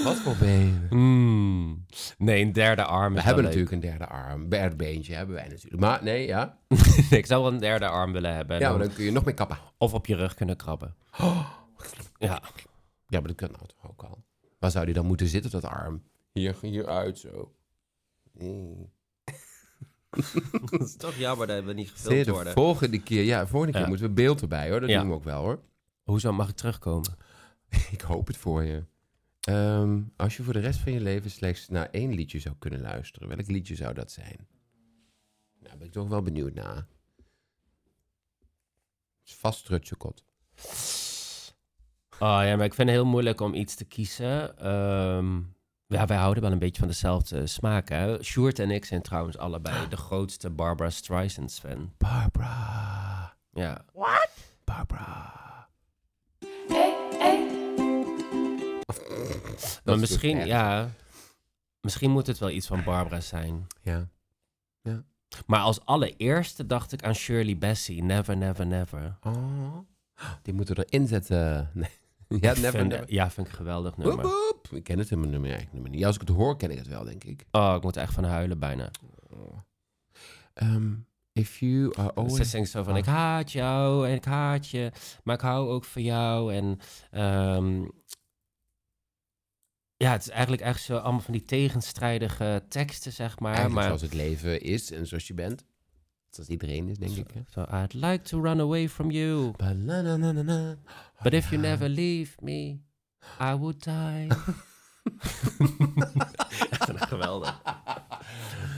[0.05, 0.87] Wat voor been?
[0.89, 1.84] Hmm.
[2.19, 3.55] Nee, een derde arm We hebben leuk.
[3.55, 5.81] natuurlijk een derde arm, een derde beentje hebben wij natuurlijk.
[5.83, 6.59] Maar nee, ja.
[7.11, 8.57] ik zou wel een derde arm willen hebben.
[8.57, 9.59] en Ja, maar dan- kun je nog meer kappen.
[9.79, 10.95] Of op je rug kunnen krabben.
[12.19, 12.43] Ja,
[13.09, 14.25] Ja, maar dat kan nou toch ook al.
[14.59, 16.03] Waar zou die dan moeten zitten, dat arm?
[16.33, 17.55] Hier, hieruit zo.
[18.33, 18.93] Nee.
[20.71, 22.53] dat is toch jammer dat we niet gefilmd de worden.
[22.53, 23.89] volgende keer, ja, volgende keer Ja.
[23.89, 24.81] moeten we beeld erbij hoor.
[24.81, 24.99] Dat Ja.
[25.01, 25.61] doen we ook wel hoor.
[26.03, 27.17] Hoezo mag ik terugkomen?
[27.91, 28.85] Ik hoop het voor je.
[29.45, 32.81] Ehm, als je voor de rest van je leven slechts naar één liedje zou kunnen
[32.81, 34.49] luisteren, welk liedje zou dat zijn?
[35.61, 36.77] Nou, ben ik toch wel benieuwd naar.
[39.21, 40.25] Het is vast Trutsekot.
[42.19, 44.59] Oh ja, maar ik vind het heel moeilijk om iets te kiezen.
[44.59, 45.37] Ehm,
[45.87, 48.23] ja, wij houden wel een beetje van dezelfde smaak, hè.
[48.23, 51.93] Sjoerd en ik zijn trouwens allebei de grootste Barbara Streisand fan.
[51.97, 53.37] Barbara.
[53.53, 53.85] Ja.
[54.65, 55.44] Barbara.
[59.85, 60.91] Maar is misschien, ja...
[61.81, 63.67] Misschien moet het wel iets van Barbara zijn.
[63.83, 64.09] Ja.
[65.47, 68.01] Maar als allereerste dacht ik aan Shirley Bassey.
[68.01, 69.19] Never, never, never.
[69.23, 69.79] Oh.
[70.43, 71.71] Die moeten we erin zetten.
[72.29, 72.41] Nee.
[72.41, 73.13] Ja, never, Vind- never.
[73.13, 74.27] Ja, vind ik een geweldig nummer.
[74.71, 76.01] Ik ken het helemaal nummer eigenlijk nummer niet.
[76.01, 77.45] Ja, als ik het hoor, ken ik het wel, denk ik.
[77.51, 78.91] Oh, ik moet echt van huilen bijna.
[80.55, 80.93] Ehm,
[81.33, 82.51] if you are Ze always...
[82.51, 82.99] zingt zo van, Oh.
[82.99, 84.93] ik haat jou en ik haat je,
[85.25, 86.55] maar ik hou ook van jou.
[86.55, 86.79] En
[87.11, 87.85] ehm,
[89.97, 93.55] ja, het is eigenlijk echt zo allemaal van die tegenstrijdige teksten, zeg maar.
[93.55, 95.65] Eigenlijk maar zoals het leven is en zoals je bent.
[96.31, 97.31] Zoals iedereen is, denk ik.
[97.35, 97.41] Hè?
[97.49, 100.75] zo, I'd like to run away from you, la- na- na- na- na.
[101.23, 102.79] but if you never leave me,
[103.41, 104.29] I would die.
[107.09, 107.63] Geweldig.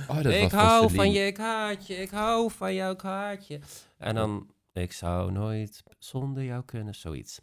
[0.09, 3.47] Oh, dat ik hou van je, ik haat je, ik hou van jou, ik haat
[3.47, 3.59] je.
[3.99, 7.41] En dan, ik zou nooit zonder jou kunnen, zoiets.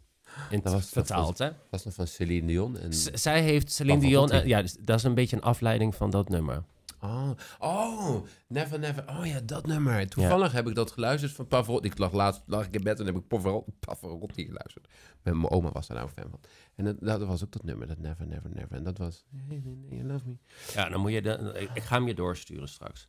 [0.50, 1.46] In Dat was- vertaald, hè?
[1.48, 2.78] Dat was nog van Celine Dion.
[2.78, 2.92] En...
[2.92, 4.00] Z- zij heeft Celine.
[4.00, 4.30] Dion...
[4.30, 6.64] eh, ja, dus dat is een beetje een afleiding van dat nummer.
[7.00, 8.16] Oh, oh,
[8.48, 9.04] Never Never.
[9.08, 10.08] Oh ja, dat nummer.
[10.08, 11.88] Toevallig heb ik dat geluisterd van Pavarotti.
[11.88, 14.88] Ik lag laatst lag ik in bed en heb ik Pavaro- Pavarotti geluisterd.
[15.22, 16.40] Mijn mijn oma was daar nou fan van.
[16.74, 18.76] En dat, dat was ook dat nummer, dat Never Never Never.
[18.76, 19.24] En dat was...
[19.48, 20.36] Hey, you love me.
[20.74, 21.22] Ja, dan moet je...
[21.22, 23.08] De, ik, ik ga hem je doorsturen straks.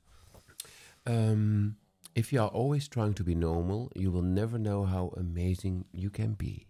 [1.04, 1.78] Um,
[2.14, 6.10] if you are always trying to be normal, you will never know how amazing you
[6.10, 6.66] can be.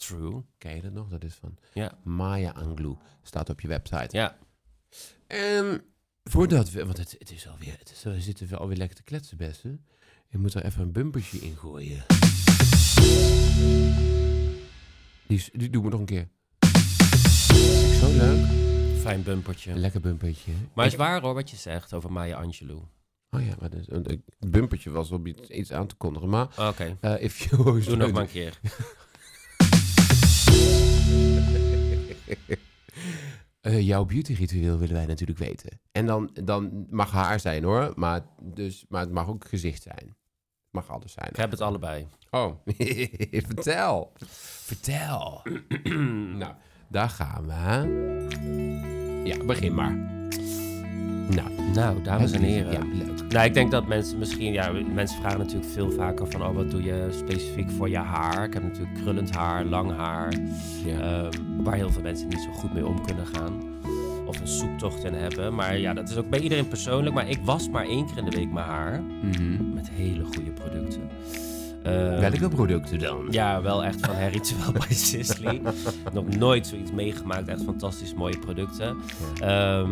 [0.00, 0.42] True.
[0.58, 1.08] Ken je dat nog?
[1.08, 1.98] Dat is van Ja.
[2.04, 2.96] Maya Angelou.
[3.22, 4.16] Staat op je website.
[4.16, 4.36] Ja.
[5.26, 5.78] Ehm,
[6.24, 9.02] voordat we, want het, het is alweer, het is, we zitten wel alweer lekker te
[9.02, 9.78] kletsen, beste.
[10.30, 12.04] Ik moet er even een bumpertje in gooien.
[15.26, 16.28] Die, is- die doen we nog een keer.
[18.00, 18.46] Zo leuk.
[19.00, 19.74] Fijn bumpertje.
[19.74, 20.52] Lekker bumpertje.
[20.74, 22.82] Maar het is waar hoor wat je zegt over Maya Angelou.
[23.30, 26.28] Oh ja, maar dus, een een bumpertje was om iets, aan te kondigen.
[26.28, 28.58] Maar Oké, eh, if you doe nog maar een keer.
[33.66, 35.80] Eh, jouw beautyritueel willen wij natuurlijk weten.
[35.92, 40.16] En dan, dan mag haar zijn hoor, maar, dus, maar het mag ook gezicht zijn.
[40.70, 41.28] Mag alles zijn.
[41.28, 42.06] Ik heb het allebei.
[42.30, 42.52] Oh,
[43.46, 44.12] vertel.
[44.64, 45.42] Vertel.
[46.42, 46.54] nou,
[46.88, 49.22] daar gaan we.
[49.24, 49.98] Ja, begin maar.
[51.34, 52.72] Nou, Nou, dames en heren.
[52.72, 53.32] Ja, leuk.
[53.32, 54.52] Nou, ik denk dat mensen misschien...
[54.52, 56.42] Ja, mensen vragen natuurlijk veel vaker van...
[56.42, 58.44] Oh, wat doe je specifiek voor je haar?
[58.44, 60.32] Ik heb natuurlijk krullend haar, lang haar.
[60.84, 60.98] Ja.
[61.00, 61.30] ehm,
[61.62, 63.62] waar heel veel mensen niet zo goed mee om kunnen gaan.
[64.26, 65.54] Of een zoektocht in hebben.
[65.54, 67.14] Maar ja, dat is ook bij iedereen persoonlijk.
[67.14, 69.02] Maar ik was maar één keer in de week mijn haar.
[69.22, 69.74] Mhm.
[69.74, 71.00] Met hele goede producten.
[71.82, 73.26] Ehm, Welke producten dan?
[73.30, 75.60] Ja, wel echt van Herrituel bij Sisley.
[76.12, 77.48] Nog nooit zoiets meegemaakt.
[77.48, 78.96] Echt fantastisch mooie producten.
[79.40, 79.90] Ehm,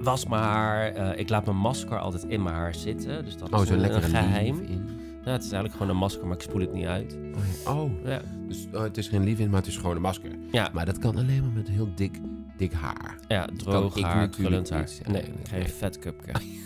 [0.00, 0.86] was mijn haar.
[0.92, 3.24] eh, ik laat mijn masker altijd in mijn haar zitten.
[3.24, 4.60] Dus dat Oh, is zo een, geheim.
[4.62, 4.84] in.
[5.24, 7.16] Nou, het is eigenlijk gewoon een masker, maar ik spoel het niet uit.
[7.34, 7.72] Oh, ja.
[7.72, 10.30] oh, Ja, dus oh, het is geen lief in, maar het is gewoon een masker.
[10.52, 12.20] ja, Maar dat kan alleen maar met heel dik,
[12.56, 13.16] dik haar.
[13.28, 14.88] ja droog haar, krullend haar.
[15.10, 16.40] Nee, ik krijg een vet cupcake.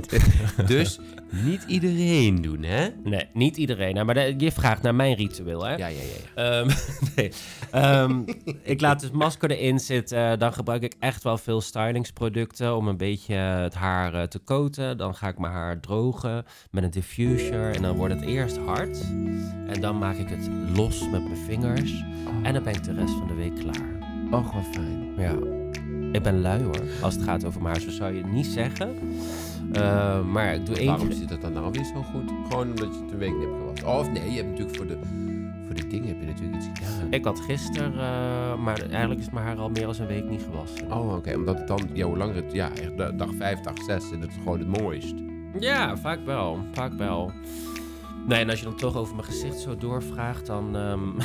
[0.66, 2.88] dus niet iedereen doen, hè?
[3.04, 3.94] Nee, niet iedereen.
[3.94, 5.70] Nou, maar de- je vraagt naar mijn ritueel, hè?
[5.74, 6.42] Ja, ja, ja.
[6.42, 6.60] ja.
[6.60, 6.70] Ehm,
[7.16, 7.30] nee.
[7.70, 8.20] Ehm,
[8.62, 10.38] ik laat dus masker erin zitten.
[10.38, 14.96] Dan gebruik ik echt wel veel stylingsproducten om een beetje het haar eh, te coaten.
[14.96, 17.74] Dan ga ik mijn haar drogen met een diffuser.
[17.74, 19.00] En dan wordt het eerst hard.
[19.66, 22.04] En dan maak ik het los met mijn vingers.
[22.42, 23.90] En dan ben ik de rest van de week klaar.
[24.30, 25.14] Oh, wat fijn.
[25.18, 25.34] Ja.
[26.12, 27.82] Ik ben lui hoor, als het gaat over mijn haar.
[27.84, 28.94] Zo zou je het niet zeggen.
[29.72, 32.30] Eh, maar ik doe één Waarom zit dat dan nou weer zo goed?
[32.48, 33.88] Gewoon omdat je het een week niet hebt gewassen.
[33.88, 34.98] Of nee, je hebt natuurlijk voor de,
[35.66, 37.06] voor de dingen heb je natuurlijk iets gedaan.
[37.12, 40.42] Ik had gisteren, eh, maar eigenlijk is mijn haar al meer dan een week niet
[40.42, 40.92] gewassen.
[40.92, 41.34] Oh, oké.
[41.36, 44.20] Omdat het dan, ja, hoe langer het, ja, echt da- dag 5, dag 6, en
[44.20, 45.14] dat is gewoon het mooist.
[45.58, 46.58] Ja, vaak wel.
[46.72, 47.30] Vaak wel.
[48.26, 50.76] Nee, en als je dan toch over mijn gezicht zo doorvraagt, dan.
[50.76, 51.00] ehm,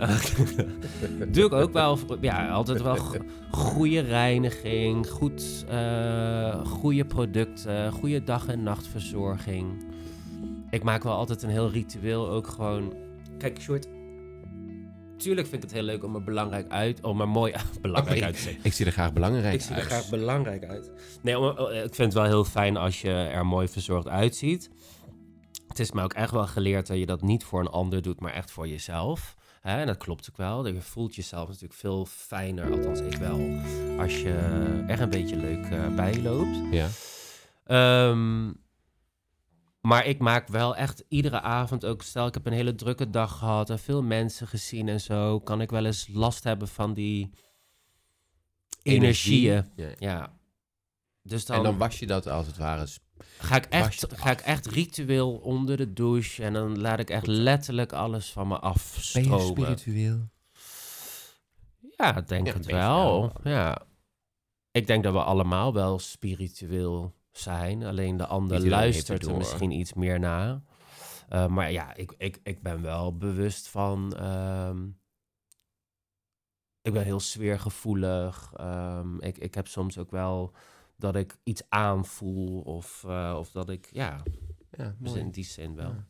[1.32, 1.98] ik ook wel.
[2.20, 9.84] Ja, altijd wel go- goede reiniging, goed, eh, goede producten, goede dag- en nachtverzorging.
[10.70, 12.94] Ik maak wel altijd een heel ritueel ook gewoon.
[13.38, 13.86] Kijk, short.
[15.16, 18.24] Tuurlijk vind ik het heel leuk om er belangrijk uit, om er mooi belangrijk Oh,
[18.24, 18.58] uit te zien.
[18.62, 19.86] Ik zie er graag belangrijk Ik zie er uit.
[19.90, 20.90] graag belangrijk uit.
[21.22, 24.70] Nee, om- eh, ik vind het wel heel fijn als je er mooi verzorgd uitziet.
[25.68, 28.20] Het is me ook echt wel geleerd dat je dat niet voor een ander doet,
[28.20, 29.36] maar echt voor jezelf.
[29.60, 30.66] Hè, en dat klopt ook wel.
[30.66, 33.58] Je voelt jezelf natuurlijk veel fijner, althans ik wel,
[33.98, 34.32] als je
[34.88, 36.58] er een beetje leuk eh, bij loopt.
[36.70, 36.88] Ja.
[37.64, 38.52] Ehm,
[39.80, 43.38] Maar ik maak wel echt iedere avond ook, stel ik heb een hele drukke dag
[43.38, 47.30] gehad en veel mensen gezien en zo, kan ik wel eens last hebben van die
[48.82, 49.70] energieën.
[49.76, 49.90] Ja.
[49.98, 50.38] Ja.
[51.22, 52.86] Dus dan, En dan was je dat als het ware.
[53.38, 56.98] Ga, ik echt, je het ga ik echt ritueel onder de douche en dan laat
[56.98, 59.40] ik echt letterlijk alles van me afstromen.
[59.40, 60.28] spiritueel?
[61.96, 63.20] Ja, ik denk Ja, het denk je wel.
[63.42, 63.52] wel.
[63.52, 63.82] Ja.
[64.70, 67.84] Ik denk dat we allemaal wel spiritueel zijn.
[67.84, 70.62] Alleen de ander Iedereen luistert het er misschien iets meer na.
[71.32, 74.16] Uh, maar ja, ik, ik, ik ben wel bewust van.
[74.16, 74.86] ehm,
[76.82, 78.52] ik ben heel sfeergevoelig.
[78.56, 80.54] Ehm, ik, ik heb soms ook wel
[81.00, 82.60] dat ik iets aanvoel.
[82.60, 84.22] Of, uh, of dat ik, ja,
[84.70, 85.88] Ja, dus in die zin wel.
[85.90, 86.06] Ja.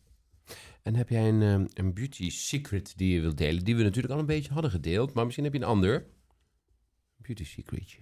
[0.83, 3.65] En heb jij een, ehm, een beauty secret die je wilt delen?
[3.65, 6.07] Die we natuurlijk al een beetje hadden gedeeld, maar misschien heb je een ander.
[7.17, 7.99] Beauty secretje.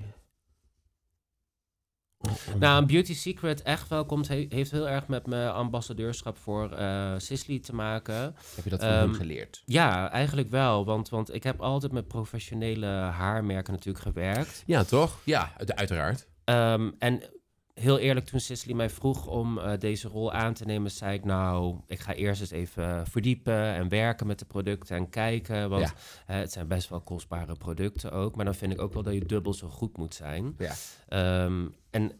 [2.18, 2.54] Oh, oh.
[2.54, 6.72] Nou, een beauty secret echt wel komt, he- heeft heel erg met mijn ambassadeurschap voor
[6.72, 8.34] eh Sisley te maken.
[8.54, 9.62] heb je dat van hem ehm, geleerd?
[9.64, 10.84] Ja, eigenlijk wel.
[10.84, 14.62] Want, want ik heb altijd met professionele haarmerken natuurlijk gewerkt.
[14.66, 15.20] Ja, toch?
[15.24, 16.28] Ja, uit- uiteraard.
[16.48, 17.22] Ehm, en
[17.74, 21.24] heel eerlijk, toen Sisley mij vroeg om eh, deze rol aan te nemen, zei ik
[21.24, 25.68] nou, ik ga eerst eens even verdiepen en werken met de producten en kijken.
[25.70, 25.92] Want Ja.
[26.26, 28.36] eh, het zijn best wel kostbare producten ook.
[28.36, 30.54] Maar dan vind ik ook wel dat je dubbel zo goed moet zijn.
[30.58, 30.74] Ja.
[31.08, 32.12] Ehm, en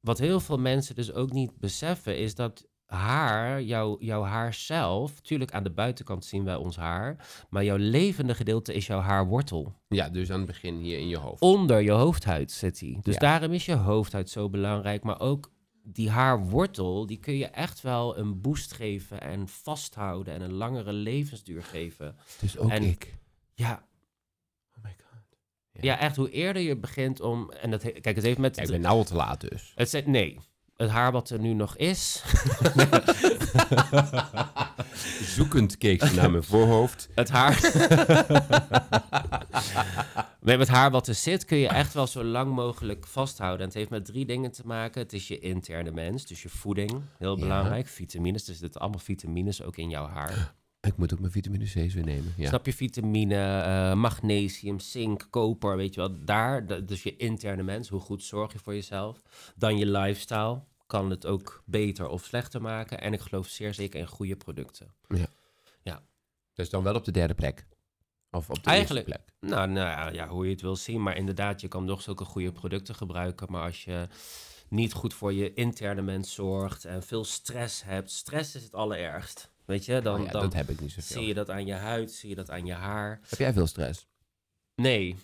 [0.00, 5.20] wat heel veel mensen dus ook niet beseffen, is dat haar, jouw, jouw haar zelf,
[5.20, 7.16] tuurlijk aan de buitenkant zien wij ons haar,
[7.50, 9.72] maar jouw levende gedeelte is jouw haarwortel.
[9.88, 11.40] ja, dus aan het begin hier in je hoofd.
[11.42, 12.98] Onder je hoofdhuid zit die.
[13.02, 13.20] Dus Ja.
[13.20, 18.18] daarom is je hoofdhuid zo belangrijk, maar ook die haarwortel, die kun je echt wel
[18.18, 22.16] een boost geven en vasthouden en een langere levensduur geven.
[22.40, 23.14] Dus ook en- ik.
[23.54, 23.86] Ja,
[24.76, 25.38] Oh my god.
[25.84, 28.56] ja, echt hoe eerder je begint om, en dat, he- kijk, het heeft met...
[28.56, 29.72] Ja, ik ben nou al te laat dus.
[29.74, 30.38] Het zegt nee.
[30.76, 32.22] Het haar wat er nu nog is,
[35.36, 37.08] Zoekend keek ze naar mijn voorhoofd.
[37.14, 37.60] het haar.
[40.40, 43.60] Met het haar wat er zit kun je echt wel zo lang mogelijk vasthouden.
[43.60, 45.02] En het heeft met drie dingen te maken.
[45.02, 47.40] Het is je interne mens, dus je voeding, heel Ja.
[47.42, 47.86] belangrijk.
[47.86, 50.54] Vitamines, dus er zitten allemaal vitamines ook in jouw haar.
[50.84, 52.34] Ik moet ook mijn vitamine C's weer nemen.
[52.36, 52.48] Ja.
[52.48, 52.72] Snap je?
[52.72, 56.24] Vitamine, eh, magnesium, zink, koper, weet je wel.
[56.24, 59.22] Daar, da- dus je interne mens, hoe goed zorg je voor jezelf.
[59.56, 63.00] Dan je lifestyle, kan het ook beter of slechter maken.
[63.00, 64.94] En ik geloof zeer zeker in goede producten.
[66.54, 67.66] Dus dan wel op de derde plek.
[68.30, 69.50] Of op de Eigenlijk- eerste plek.
[69.50, 71.02] Nou, nou ja, ja, hoe je het wil zien.
[71.02, 73.46] Maar inderdaad, je kan nog zulke goede producten gebruiken.
[73.50, 74.08] Maar als je
[74.68, 78.10] niet goed voor je interne mens zorgt en veel stress hebt.
[78.10, 79.50] Stress is het allerergst.
[79.64, 81.16] Weet je, dan, Oh ja, dan dat heb ik niet zoveel.
[81.18, 83.20] zie je dat aan je huid, zie je dat aan je haar.
[83.28, 84.06] Heb jij veel stress?
[84.74, 85.16] Nee,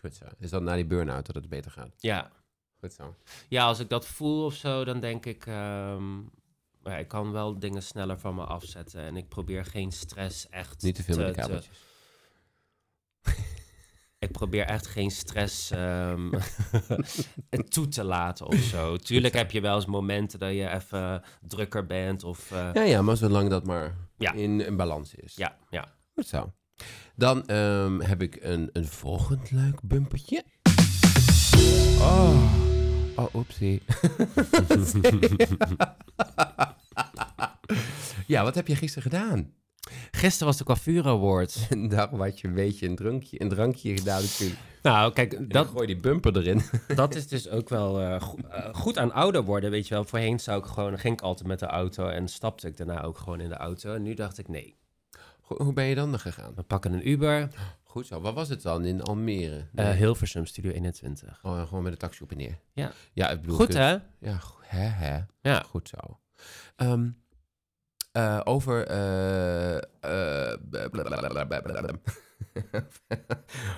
[0.00, 0.24] Goed zo.
[0.38, 1.94] Is dat na die burn-out dat het beter gaat?
[1.98, 2.30] ja.
[2.80, 3.16] Goed zo.
[3.48, 5.46] Ja, als ik dat voel of zo, dan denk ik...
[5.46, 6.18] ehm,
[6.84, 9.00] ja, ik kan wel dingen sneller van me afzetten.
[9.00, 11.78] En ik probeer geen stress echt Niet te veel met de te- kabeltjes.
[14.24, 16.30] Ik probeer echt geen stress ehm,
[17.74, 18.96] toe te laten of zo.
[18.96, 22.50] Tuurlijk heb je wel eens momenten dat je even drukker bent of...
[22.50, 24.32] eh, Ja, ja, maar zolang dat maar Ja.
[24.32, 25.34] in, in balans is.
[25.36, 25.88] ja, ja.
[26.14, 26.52] Goed zo.
[27.16, 30.44] Dan ehm, heb ik een, een volgend leuk bumpertje.
[32.00, 32.52] Oh,
[33.16, 33.82] oh oepsie.
[38.26, 39.52] ja, wat heb je gisteren gedaan?
[40.10, 41.68] Gisteren was de coiffure award.
[41.90, 44.60] Daarom had je een beetje een drankje, een drankje gedaan natuurlijk.
[44.82, 46.62] Nou, kijk, Dan dat, gooi je die bumper erin.
[46.96, 50.04] dat is dus ook wel eh, go- eh, goed aan ouder worden, weet je wel.
[50.04, 53.18] Voorheen zou ik gewoon, ging ik altijd met de auto en stapte ik daarna ook
[53.18, 53.94] gewoon in de auto.
[53.94, 54.76] En nu dacht ik, nee,
[55.42, 56.52] Go- Hoe ben je dan nog gegaan?
[56.54, 57.48] we pakken een Uber.
[57.82, 58.20] Goed zo.
[58.20, 59.66] Wat was het dan in Almere?
[59.74, 61.38] eh Hilversum, Studio 21.
[61.42, 62.58] oh, gewoon met de taxi op en neer.
[62.72, 62.92] Ja.
[63.12, 63.56] Ja, ik bedoel...
[63.56, 63.90] Goed, hè?
[64.18, 65.20] Ja, hè, hè.
[65.40, 65.62] Ja.
[65.68, 66.18] Goed zo.
[66.76, 67.08] Ehm,
[68.44, 68.88] over.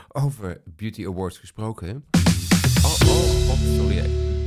[0.09, 2.05] over Beauty Awards gesproken.
[2.84, 3.99] Oh, oh, oh, sorry.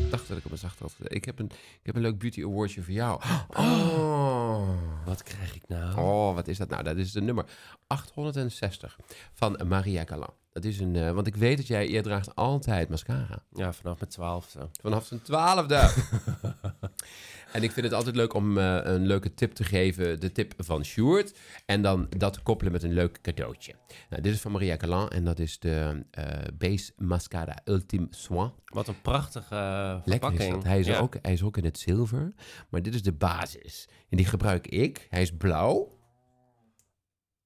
[0.09, 0.95] Ik dacht dat ik op een zacht had.
[1.03, 3.21] Ik heb een, ik heb een leuk Beauty Awardje voor jou.
[3.49, 4.69] Oh.
[5.05, 5.97] Wat krijg ik nou?
[5.97, 6.83] Oh, wat is dat nou?
[6.83, 7.45] Dat is de nummer
[7.87, 8.97] 860
[9.33, 10.33] van Maria Galan.
[10.51, 13.43] Dat is een, eh, want ik weet dat jij, jij draagt altijd mascara.
[13.51, 14.69] Ja, vanaf mijn twaalfde.
[14.81, 15.75] Vanaf zijn twaalfde.
[17.51, 20.19] en ik vind het altijd leuk om eh, een leuke tip te geven.
[20.19, 21.37] De tip van Sjoerd.
[21.65, 23.73] En dan dat koppelen met een leuk cadeautje.
[24.09, 25.09] Nou, dit is van Maria Calan.
[25.09, 26.25] En dat is de eh,
[26.57, 28.51] Base Mascara Ultime Soin.
[28.65, 30.63] Wat een prachtige is verpakking.
[30.63, 30.99] Hij is, Ja.
[30.99, 32.33] ook, hij is ook in het zilver.
[32.69, 33.87] Maar dit is de basis.
[34.09, 35.07] En die gebruik ik.
[35.09, 35.97] Hij is blauw.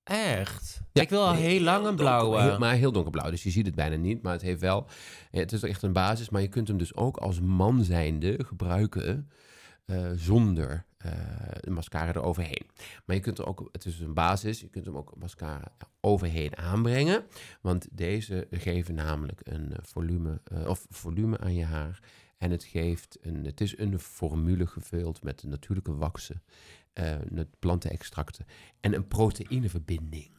[0.03, 0.81] Echt?
[0.93, 1.01] Ja.
[1.01, 2.57] Ik wil al heel lang een blauwe.
[2.59, 4.21] Maar heel donkerblauw, dus je ziet het bijna niet.
[4.21, 4.87] Maar het heeft wel...
[5.31, 9.29] Het is echt een basis, maar je kunt hem dus ook als man zijnde gebruiken...
[9.86, 11.11] eh, zonder eh,
[11.59, 12.69] de mascara eroverheen.
[13.05, 16.57] Maar je kunt er ook, het is een basis, je kunt hem ook mascara overheen
[16.57, 17.25] aanbrengen.
[17.61, 21.99] Want deze geven namelijk een eh, volume, of volume aan je haar.
[22.38, 26.11] En het geeft een, het is een formule gevuld met natuurlijke
[27.29, 28.45] met plantenextracten
[28.79, 30.31] en een proteïneverbinding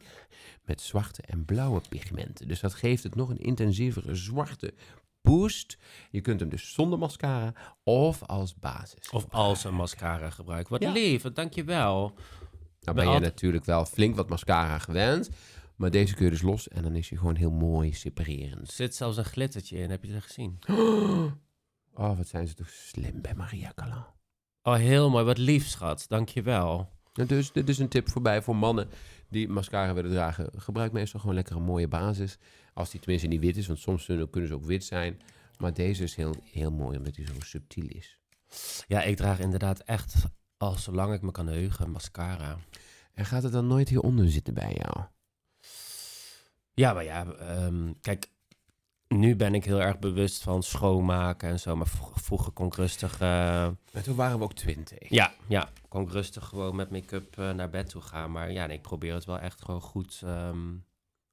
[0.63, 2.47] met zwarte en blauwe pigmenten.
[2.47, 4.73] Dus dat geeft het nog een intensievere zwarte
[5.25, 5.77] boost.
[6.11, 7.53] Je kunt hem dus zonder mascara
[7.83, 9.09] of als basis.
[9.09, 10.71] Of als een mascara gebruiken.
[10.71, 10.91] Wat Ja.
[10.91, 12.13] lief, dankjewel.
[12.81, 15.29] Nou ben je natuurlijk wel flink wat mascara gewend.
[15.75, 18.71] Maar deze kun je dus los en dan is hij gewoon heel mooi Er separerend.
[18.71, 20.59] zit zelfs een glittertje in, heb je dat gezien?
[21.97, 24.05] Oh, wat zijn ze toch slim bij Maria Callan.
[24.63, 25.23] Oh, heel mooi.
[25.25, 26.05] Wat lief, schat.
[26.07, 26.89] Dankjewel.
[27.23, 28.87] Dus dit is een tip voorbij voor mannen
[29.29, 30.49] die mascara willen dragen.
[30.55, 32.37] Gebruik meestal gewoon lekker een mooie basis.
[32.73, 35.21] Als die tenminste niet wit is, want soms kunnen ze ook wit zijn.
[35.57, 38.19] Maar deze is heel, heel mooi omdat hij zo subtiel is.
[38.87, 40.15] Ja, ik draag inderdaad echt,
[40.57, 42.57] al zolang ik me kan heugen, mascara.
[43.13, 45.05] En gaat het dan nooit hieronder zitten bij jou?
[46.73, 48.27] Ja, maar ja, ehm, kijk,
[49.07, 51.75] nu ben ik heel erg bewust van schoonmaken en zo.
[51.75, 53.19] Maar vro- vroeger kon ik rustig, eh,
[53.93, 55.09] Maar toen waren we ook twintig.
[55.09, 58.31] ja, ja, kon ik rustig gewoon met make-up eh, naar bed toe gaan.
[58.31, 60.73] Maar ja, nee, ik probeer het wel echt gewoon goed ehm,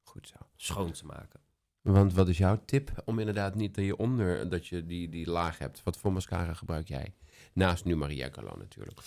[0.03, 0.35] Goed zo.
[0.55, 1.39] schoon te maken.
[1.81, 5.29] Want wat is jouw tip om inderdaad niet dat je onder dat je die, die
[5.29, 5.83] laag hebt?
[5.83, 7.13] Wat voor mascara gebruik jij?
[7.53, 8.99] Naast nu Maria Callan natuurlijk.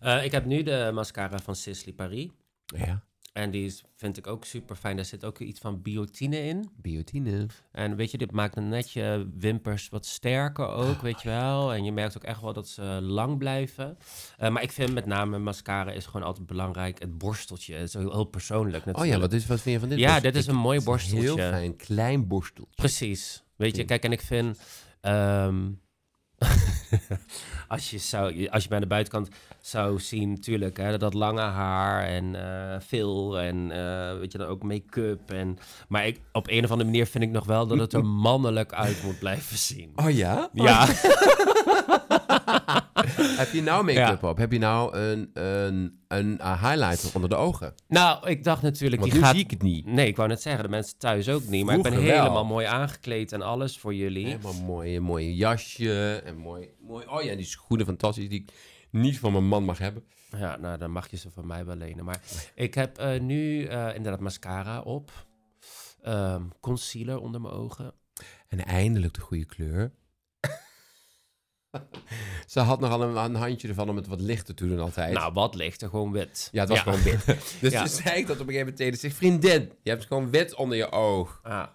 [0.00, 2.28] Eh, ik heb nu de mascara van Sisley Paris.
[2.64, 3.02] Ja.
[3.32, 4.96] En die is, vind ik ook super fijn.
[4.96, 6.70] Daar zit ook iets van biotine in.
[6.76, 7.46] Biotine.
[7.72, 11.72] En weet je, dit maakt een netje wimpers wat sterker ook, weet je wel.
[11.72, 13.98] En je merkt ook echt wel dat ze lang blijven.
[14.38, 16.98] Eh, maar ik vind met name mascara is gewoon altijd belangrijk.
[16.98, 19.14] Het borsteltje het is heel, heel persoonlijk Oh natuurlijk.
[19.14, 19.98] ja, wat, is, wat vind je van dit?
[19.98, 21.26] Ja, dit is een mooi borsteltje.
[21.26, 22.74] Heel fijn, klein borsteltje.
[22.74, 23.42] Precies.
[23.56, 24.60] Weet je, kijk, en ik vind...
[25.00, 25.70] ehm,
[27.68, 29.28] als, je zou, als je bij de buitenkant
[29.60, 34.46] zou zien, natuurlijk, hè, dat lange haar en eh, veel en eh, weet je dan
[34.46, 35.30] ook make-up.
[35.30, 38.04] En, maar ik, op een of andere manier vind ik nog wel dat het er
[38.04, 39.92] mannelijk uit moet blijven zien.
[39.96, 40.48] Oh ja?
[40.52, 40.86] Ja,
[43.40, 44.36] Heb je nou make-up op?
[44.36, 47.74] Heb je nou een, een, een eh, highlighter onder de ogen?
[47.88, 49.36] nou, ik dacht natuurlijk, Want die nu gaat...
[49.36, 49.86] zie ik het niet.
[49.86, 51.64] Nee, ik wou net zeggen, de mensen thuis ook niet.
[51.64, 52.00] Maar ik ben wel.
[52.02, 54.26] helemaal mooi aangekleed en alles voor jullie.
[54.26, 57.06] Helemaal mooi, mooi jasje en mooi, mooi...
[57.06, 58.52] Oh ja, die schoenen fantastisch die ik
[58.90, 60.04] niet van mijn man mag hebben.
[60.36, 62.04] Ja, nou, dan mag je ze van mij wel lenen.
[62.04, 62.20] Maar
[62.54, 65.26] ik heb eh, nu eh, inderdaad mascara op.
[66.02, 67.94] Ehm, concealer onder mijn ogen.
[68.48, 69.92] En eindelijk de goede kleur.
[72.46, 75.12] Ze had nogal een, een handje ervan om het wat lichter te doen altijd.
[75.14, 76.48] Nou, wat lichter, gewoon wit.
[76.52, 77.24] ja, het was gewoon wit.
[77.60, 77.78] Dus Ja.
[77.84, 78.98] toen zei ik dat op een gegeven moment tegen.
[78.98, 81.40] Zeg, vriendin, je hebt gewoon wit onder je oog.
[81.42, 81.66] Ah.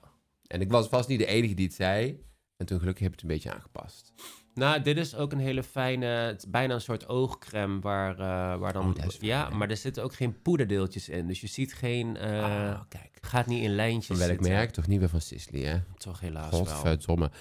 [0.47, 2.25] En ik was vast niet de enige die het zei.
[2.57, 4.13] En toen gelukkig heb ik het een beetje aangepast.
[4.57, 8.59] Nou, dit is ook een hele fijne, het is bijna een soort oogcrème waar, eh,
[8.59, 8.89] waar dan...
[8.89, 11.27] Oh, dat ja, maar er zitten ook geen poederdeeltjes in.
[11.27, 13.17] Dus je ziet geen, eh, ah, kijk.
[13.21, 14.69] gaat niet in lijntjes welk merk?
[14.71, 15.79] Toch niet weer van Sisley, hè?
[15.97, 16.65] Toch helaas wel.
[16.65, 17.31] Godverdomme.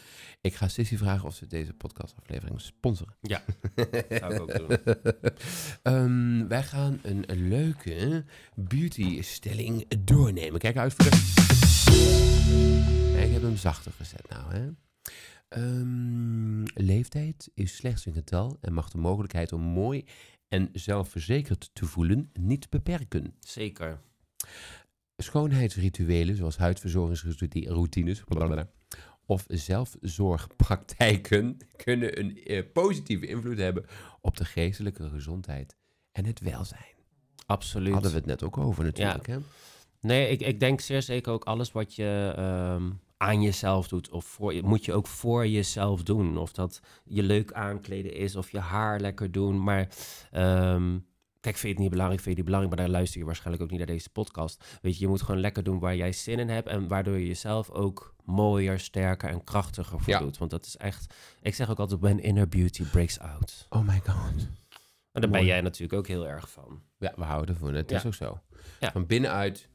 [0.40, 3.14] Ik ga Sissy vragen of ze deze podcastaflevering sponsoren.
[3.20, 3.42] Ja,
[4.20, 4.78] zou ik ook doen.
[5.82, 10.60] Ehm, wij gaan een, een leuke beauty-stelling doornemen.
[10.60, 11.16] Kijk uit voor de...
[13.26, 14.68] Ik heb hem zachter gezet nou, hè.
[15.57, 20.04] Ehm, leeftijd is slechts een getal en mag de mogelijkheid om mooi
[20.48, 23.34] en zelfverzekerd te voelen niet beperken.
[23.40, 24.00] Zeker.
[25.16, 28.68] Schoonheidsrituelen zoals huidverzorgingsroutines blablabla,
[29.26, 33.86] of zelfzorgpraktijken kunnen een eh, positieve invloed hebben
[34.20, 35.76] op de geestelijke gezondheid
[36.12, 36.94] en het welzijn.
[37.46, 37.92] Absoluut.
[37.92, 39.26] Hadden we het net ook over natuurlijk.
[39.26, 39.38] Hè?
[40.00, 44.10] Nee, ik, ik denk zeer zeker ook alles wat je ehm, aan jezelf doet.
[44.10, 46.36] Of voor, je- moet je ook voor jezelf doen.
[46.38, 48.36] Of dat je leuk aankleden is.
[48.36, 49.62] Of je haar lekker doen.
[49.62, 49.88] Maar
[50.30, 50.98] ehm,
[51.40, 52.20] kijk, vind je het niet belangrijk?
[52.22, 52.74] Vind je het niet belangrijk?
[52.76, 54.78] Maar dan luister je waarschijnlijk ook niet naar deze podcast.
[54.82, 56.68] Weet je, je moet gewoon lekker doen waar jij zin in hebt.
[56.68, 60.18] En waardoor je jezelf ook mooier, sterker en krachtiger voor Ja.
[60.18, 60.38] doet.
[60.38, 61.14] Want dat is echt...
[61.42, 63.66] Ik zeg ook altijd, when inner beauty breaks out.
[63.68, 64.48] Oh my god.
[65.12, 66.82] En daar ben jij natuurlijk ook heel erg van.
[66.98, 67.74] Ja, we houden ervan.
[67.74, 68.08] Het is Ja.
[68.08, 68.40] ook zo.
[68.80, 68.92] Ja.
[68.92, 69.68] Van binnenuit.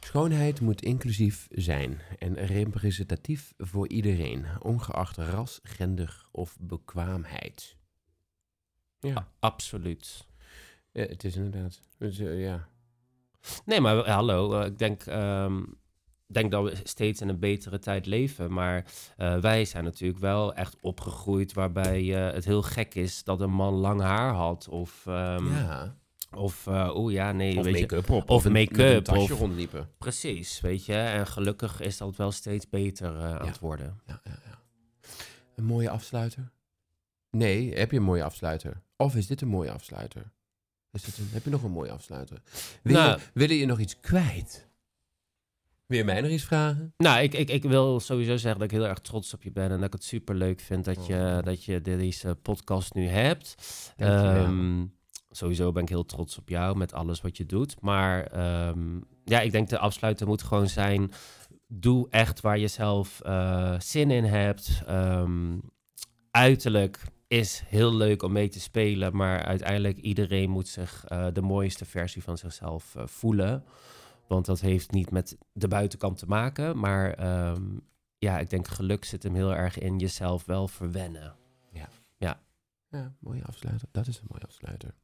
[0.00, 7.76] Schoonheid moet inclusief zijn en representatief voor iedereen, ongeacht ras, gender of bekwaamheid.
[9.00, 10.26] Ja, Absoluut.
[10.92, 11.80] ja, het is inderdaad.
[11.98, 12.68] Is, eh, ja.
[13.64, 15.62] Nee, maar eh, hallo, eh, ik denk, ehm,
[16.26, 18.52] denk dat we steeds in een betere tijd leven.
[18.52, 18.84] Maar
[19.16, 23.52] eh, wij zijn natuurlijk wel echt opgegroeid waarbij eh, het heel gek is dat een
[23.52, 24.68] man lang haar had.
[24.68, 25.96] Of, ehm, ja.
[26.36, 27.72] Of eh, oeh ja, nee, Of je.
[27.72, 28.30] make-up op.
[28.30, 29.88] of make-up, tasje of- rondliepen.
[29.98, 30.94] Precies, weet je.
[30.94, 33.44] En gelukkig is dat wel steeds beter eh, aan Ja.
[33.46, 34.00] het worden.
[34.06, 34.58] Ja, ja, ja.
[35.56, 36.50] Een mooie afsluiter?
[37.30, 38.82] Nee, heb je een mooie afsluiter?
[38.96, 40.32] Of is dit een mooie afsluiter?
[40.92, 42.42] Is dit een, heb je nog een mooie afsluiter?
[42.82, 43.18] Wil, Nou.
[43.18, 44.66] je, wil je nog iets kwijt?
[45.86, 46.94] Wil je mij nog iets vragen?
[46.96, 49.70] Nou, ik, ik, ik wil sowieso zeggen dat ik heel erg trots op je ben.
[49.70, 51.42] En dat ik het super leuk vind dat je, Oh.
[51.42, 53.54] dat je deze podcast nu hebt.
[53.96, 54.44] Dankjewel.
[54.44, 54.84] Ehm,
[55.38, 57.80] sowieso ben ik heel trots op jou met alles wat je doet.
[57.80, 61.10] Maar ehm, ja, ik denk de afsluiter moet gewoon zijn...
[61.70, 64.82] Doe echt waar je zelf eh, zin in hebt.
[64.86, 65.58] Ehm,
[66.30, 69.16] uiterlijk is heel leuk om mee te spelen.
[69.16, 73.64] Maar uiteindelijk iedereen moet zich eh, de mooiste versie van zichzelf eh, voelen.
[74.26, 76.78] Want dat heeft niet met de buitenkant te maken.
[76.78, 77.62] Maar ehm,
[78.18, 81.36] ja, ik denk geluk zit hem heel erg in jezelf wel verwennen.
[82.90, 83.88] Ja, mooie afsluiter.
[83.90, 84.94] Dat is een mooie afsluiter.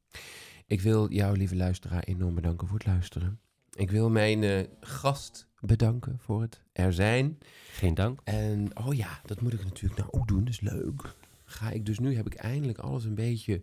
[0.66, 3.40] Ik wil jou, lieve luisteraar, enorm bedanken voor het luisteren.
[3.74, 7.38] Ik wil mijn eh, gast bedanken voor het er zijn.
[7.72, 8.20] Geen dank.
[8.24, 10.44] En, oh ja, dat moet ik natuurlijk nou ook doen.
[10.44, 11.14] Dat is leuk.
[11.44, 13.62] Ga ik dus nu, heb ik eindelijk alles een beetje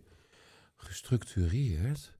[0.76, 2.12] gestructureerd,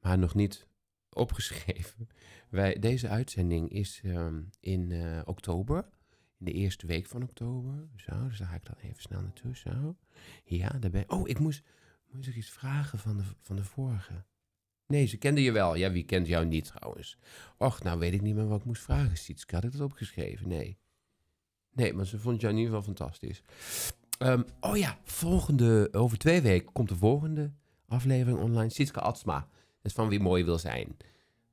[0.00, 0.66] maar nog niet
[1.12, 2.08] opgeschreven.
[2.48, 5.88] Wij, deze uitzending is ehm, in eh, oktober,
[6.38, 7.88] in de eerste week van oktober.
[7.96, 9.56] Zo, dus daar ga ik dan even snel naartoe.
[9.56, 9.96] Zo.
[10.44, 11.62] Ja, daar ben Oh, ik moest,
[12.12, 14.24] moest ik iets vragen van de, van de vorige.
[14.86, 15.74] Nee, ze kende je wel.
[15.74, 17.18] Ja, wie kent jou niet trouwens?
[17.58, 19.54] Och, nou weet ik niet meer wat ik moest vragen, Sietske.
[19.54, 20.48] Had ik dat opgeschreven?
[20.48, 20.78] Nee.
[21.72, 23.42] Nee, maar ze vond jou in ieder geval fantastisch.
[24.18, 27.52] Ehm, oh ja, volgende, over twee weken komt de volgende
[27.86, 28.70] aflevering online.
[28.70, 29.38] Sietske Atsma.
[29.38, 29.46] Dat
[29.82, 30.96] is van Wie Mooi Wil Zijn.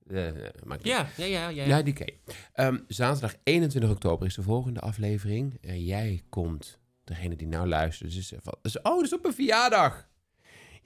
[0.08, 0.34] Eh,
[0.82, 1.48] Ja, ja, ja.
[1.48, 1.66] ja.
[1.66, 2.34] ja, die ken je.
[2.54, 5.58] Ehm, zaterdag 21 oktober is de volgende aflevering.
[5.62, 9.34] En jij komt, degene die nou luistert, dus, van, dus, oh, dat is op mijn
[9.34, 10.10] verjaardag.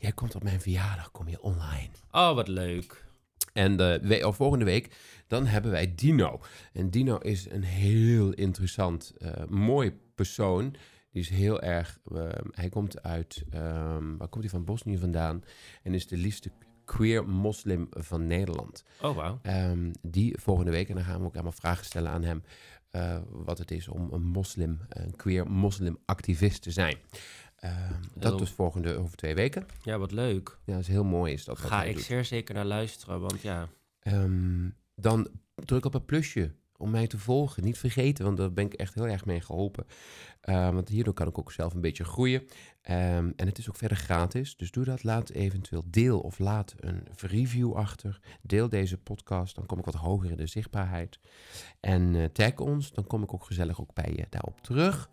[0.02, 1.90] Jij komt op mijn verjaardag, kom je online.
[2.12, 3.06] Oh, wat leuk.
[3.54, 4.96] En de we- of volgende week,
[5.28, 6.40] dan hebben wij Dino.
[6.74, 10.76] En Dino is een heel interessant, eh, mooi persoon.
[11.12, 14.66] Die is heel erg, eh, hij komt uit, ehm, waar komt hij van?
[14.66, 15.44] Bosnië vandaan.
[15.84, 16.52] En is de liefste
[16.86, 18.84] queer moslim van Nederland.
[19.02, 19.40] Oh, wauw.
[19.42, 22.44] Ehm, die volgende week, en dan gaan we ook allemaal vragen stellen aan hem.
[22.92, 26.98] eh, wat het is om een moslim, een queer moslim activist te zijn.
[27.62, 29.66] Ehm, dat dus volgende over twee weken.
[29.84, 30.58] Ja, wat leuk.
[30.66, 31.58] Ja, dat is heel mooi is dat.
[31.58, 32.04] Ga ik doet.
[32.04, 33.70] zeer zeker naar luisteren, want ja...
[34.00, 37.64] Ehm, dan druk op het plusje om mij te volgen.
[37.64, 39.86] Niet vergeten, want daar ben ik echt heel erg mee geholpen.
[40.42, 42.48] Ehm, want hierdoor kan ik ook zelf een beetje groeien.
[42.82, 44.58] En het is ook verder gratis.
[44.58, 45.04] Dus doe dat.
[45.04, 48.20] Laat eventueel deel of laat een review achter.
[48.42, 49.56] Deel deze podcast.
[49.56, 51.20] Dan kom ik wat hoger in de zichtbaarheid.
[51.80, 52.92] En eh, tag ons.
[52.92, 55.10] Dan kom ik ook gezellig ook bij je daarop terug.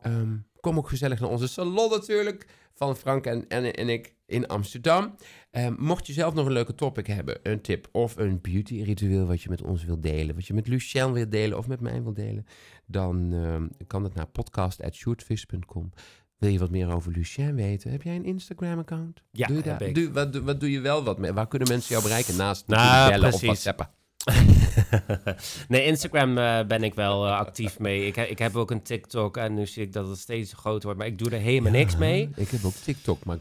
[0.00, 0.36] Ehm,
[0.66, 2.46] kom ook gezellig naar onze salon natuurlijk.
[2.74, 5.14] Van Frank en, en, en ik in Amsterdam.
[5.50, 9.26] Ehm, mocht je zelf nog een leuke topic hebben, een tip of een beauty ritueel
[9.26, 12.02] wat je met ons wilt delen, wat je met Lucien wilt delen of met mij
[12.02, 12.46] wilt delen,
[12.86, 15.92] dan ehm, kan dat naar podcast.shortfish.com.
[16.38, 17.90] Wil je wat meer over Lucien weten?
[17.90, 19.22] Heb jij een Instagram-account?
[19.30, 21.32] Ja, doe je daar- doe- wat, doe- wat doe je wel wat mee?
[21.32, 23.46] Waar kunnen mensen jou bereiken naast Nou, bellen of precies.
[23.46, 23.90] whatsappen?
[25.68, 28.06] nee, Instagram eh, ben ik wel eh, actief mee.
[28.06, 30.82] Ik, he- ik heb ook een TikTok en nu zie ik dat het steeds groter
[30.82, 30.98] wordt.
[30.98, 32.30] Maar ik doe er helemaal niks mee.
[32.36, 33.36] Ik heb ook TikTok, maar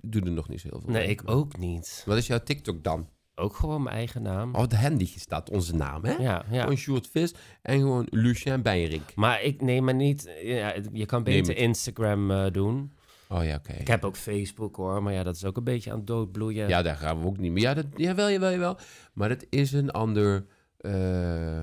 [0.00, 1.10] ik doe er nog niet zo heel veel Nee, mee.
[1.10, 2.02] ik ook niet.
[2.06, 3.08] Wat is jouw TikTok dan?
[3.34, 4.54] Ook gewoon mijn eigen naam.
[4.54, 6.12] Oh, de handy staat onze naam, hè?
[6.12, 6.60] Ja, ja.
[6.62, 9.14] Gewoon Sjoerd Vis en gewoon Lucien Beijerink.
[9.14, 10.30] Maar ik neem maar niet...
[10.42, 11.56] Ja, je kan beter.
[11.56, 12.92] Instagram eh, doen.
[13.32, 13.72] Oh ja, oké.
[13.72, 16.68] Ik heb ook Facebook hoor, maar ja, dat is ook een beetje aan het doodbloeien.
[16.68, 17.62] Ja, daar gaan we ook niet meer.
[17.62, 18.76] Ja, dat, jawel, jawel, jawel.
[19.12, 20.46] Maar dat is een ander...
[20.76, 21.60] eh,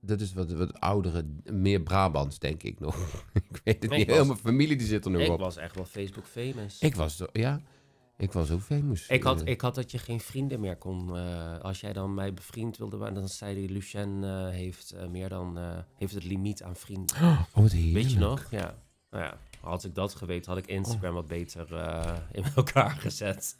[0.00, 2.96] dat is wat, wat oudere, meer Brabants, denk ik nog.
[3.32, 4.06] ik weet het Ik niet.
[4.06, 5.38] was- Heel mijn familie die zit er nog ik op.
[5.40, 6.78] was echt wel Facebook famous.
[6.80, 7.60] Ik was, ja,
[8.16, 9.06] ik was ook famous.
[9.08, 11.16] Ik had, Eh, ik had dat je geen vrienden meer kon.
[11.16, 15.58] eh, als jij dan mij bevriend wilde worden, dan zei die Lucien heeft meer dan
[15.94, 17.16] heeft het limiet aan vrienden.
[17.16, 17.94] Oh, wat heerlijk.
[17.94, 18.46] Weet je nog?
[18.50, 18.74] Ja.
[19.10, 19.36] Nou ja,
[19.68, 23.56] had ik dat geweten, had ik Instagram wat beter eh, in elkaar gezet.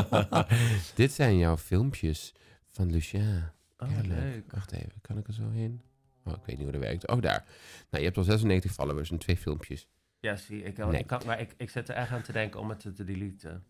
[0.94, 2.34] Dit zijn jouw filmpjes
[2.68, 3.44] van Lucien.
[3.78, 4.20] Oh, Heerlijk.
[4.20, 4.52] leuk.
[4.52, 5.80] Wacht even, kan ik er zo heen?
[6.24, 7.08] Oh, ik weet niet hoe dat werkt.
[7.08, 7.44] Oh, daar.
[7.90, 9.88] Nou, je hebt al 96 followers en twee filmpjes.
[10.20, 11.00] Ja, zie, ik, Nee.
[11.00, 13.04] ik kan, maar ik, ik zit er echt aan te denken om het te, te
[13.04, 13.64] deleten.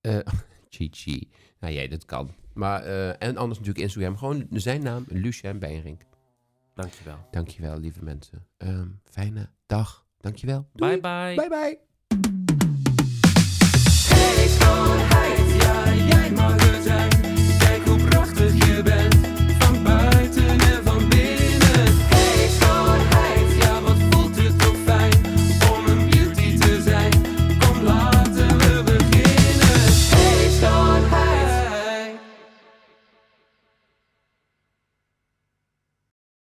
[0.00, 0.18] Eh
[0.70, 1.30] Chi-Chi.
[1.60, 2.34] Nou, jij, dat kan.
[2.54, 4.16] Maar, eh, en anders natuurlijk Instagram.
[4.16, 6.02] Gewoon zijn naam, Lucien Beinrink.
[6.78, 7.18] Dankjewel.
[7.30, 8.46] Dankjewel, lieve mensen.
[8.56, 10.06] Ehm, fijne dag.
[10.20, 10.68] Dankjewel.
[10.72, 11.00] Doei.
[11.00, 11.48] Bye bye.
[11.48, 11.78] Bye bye.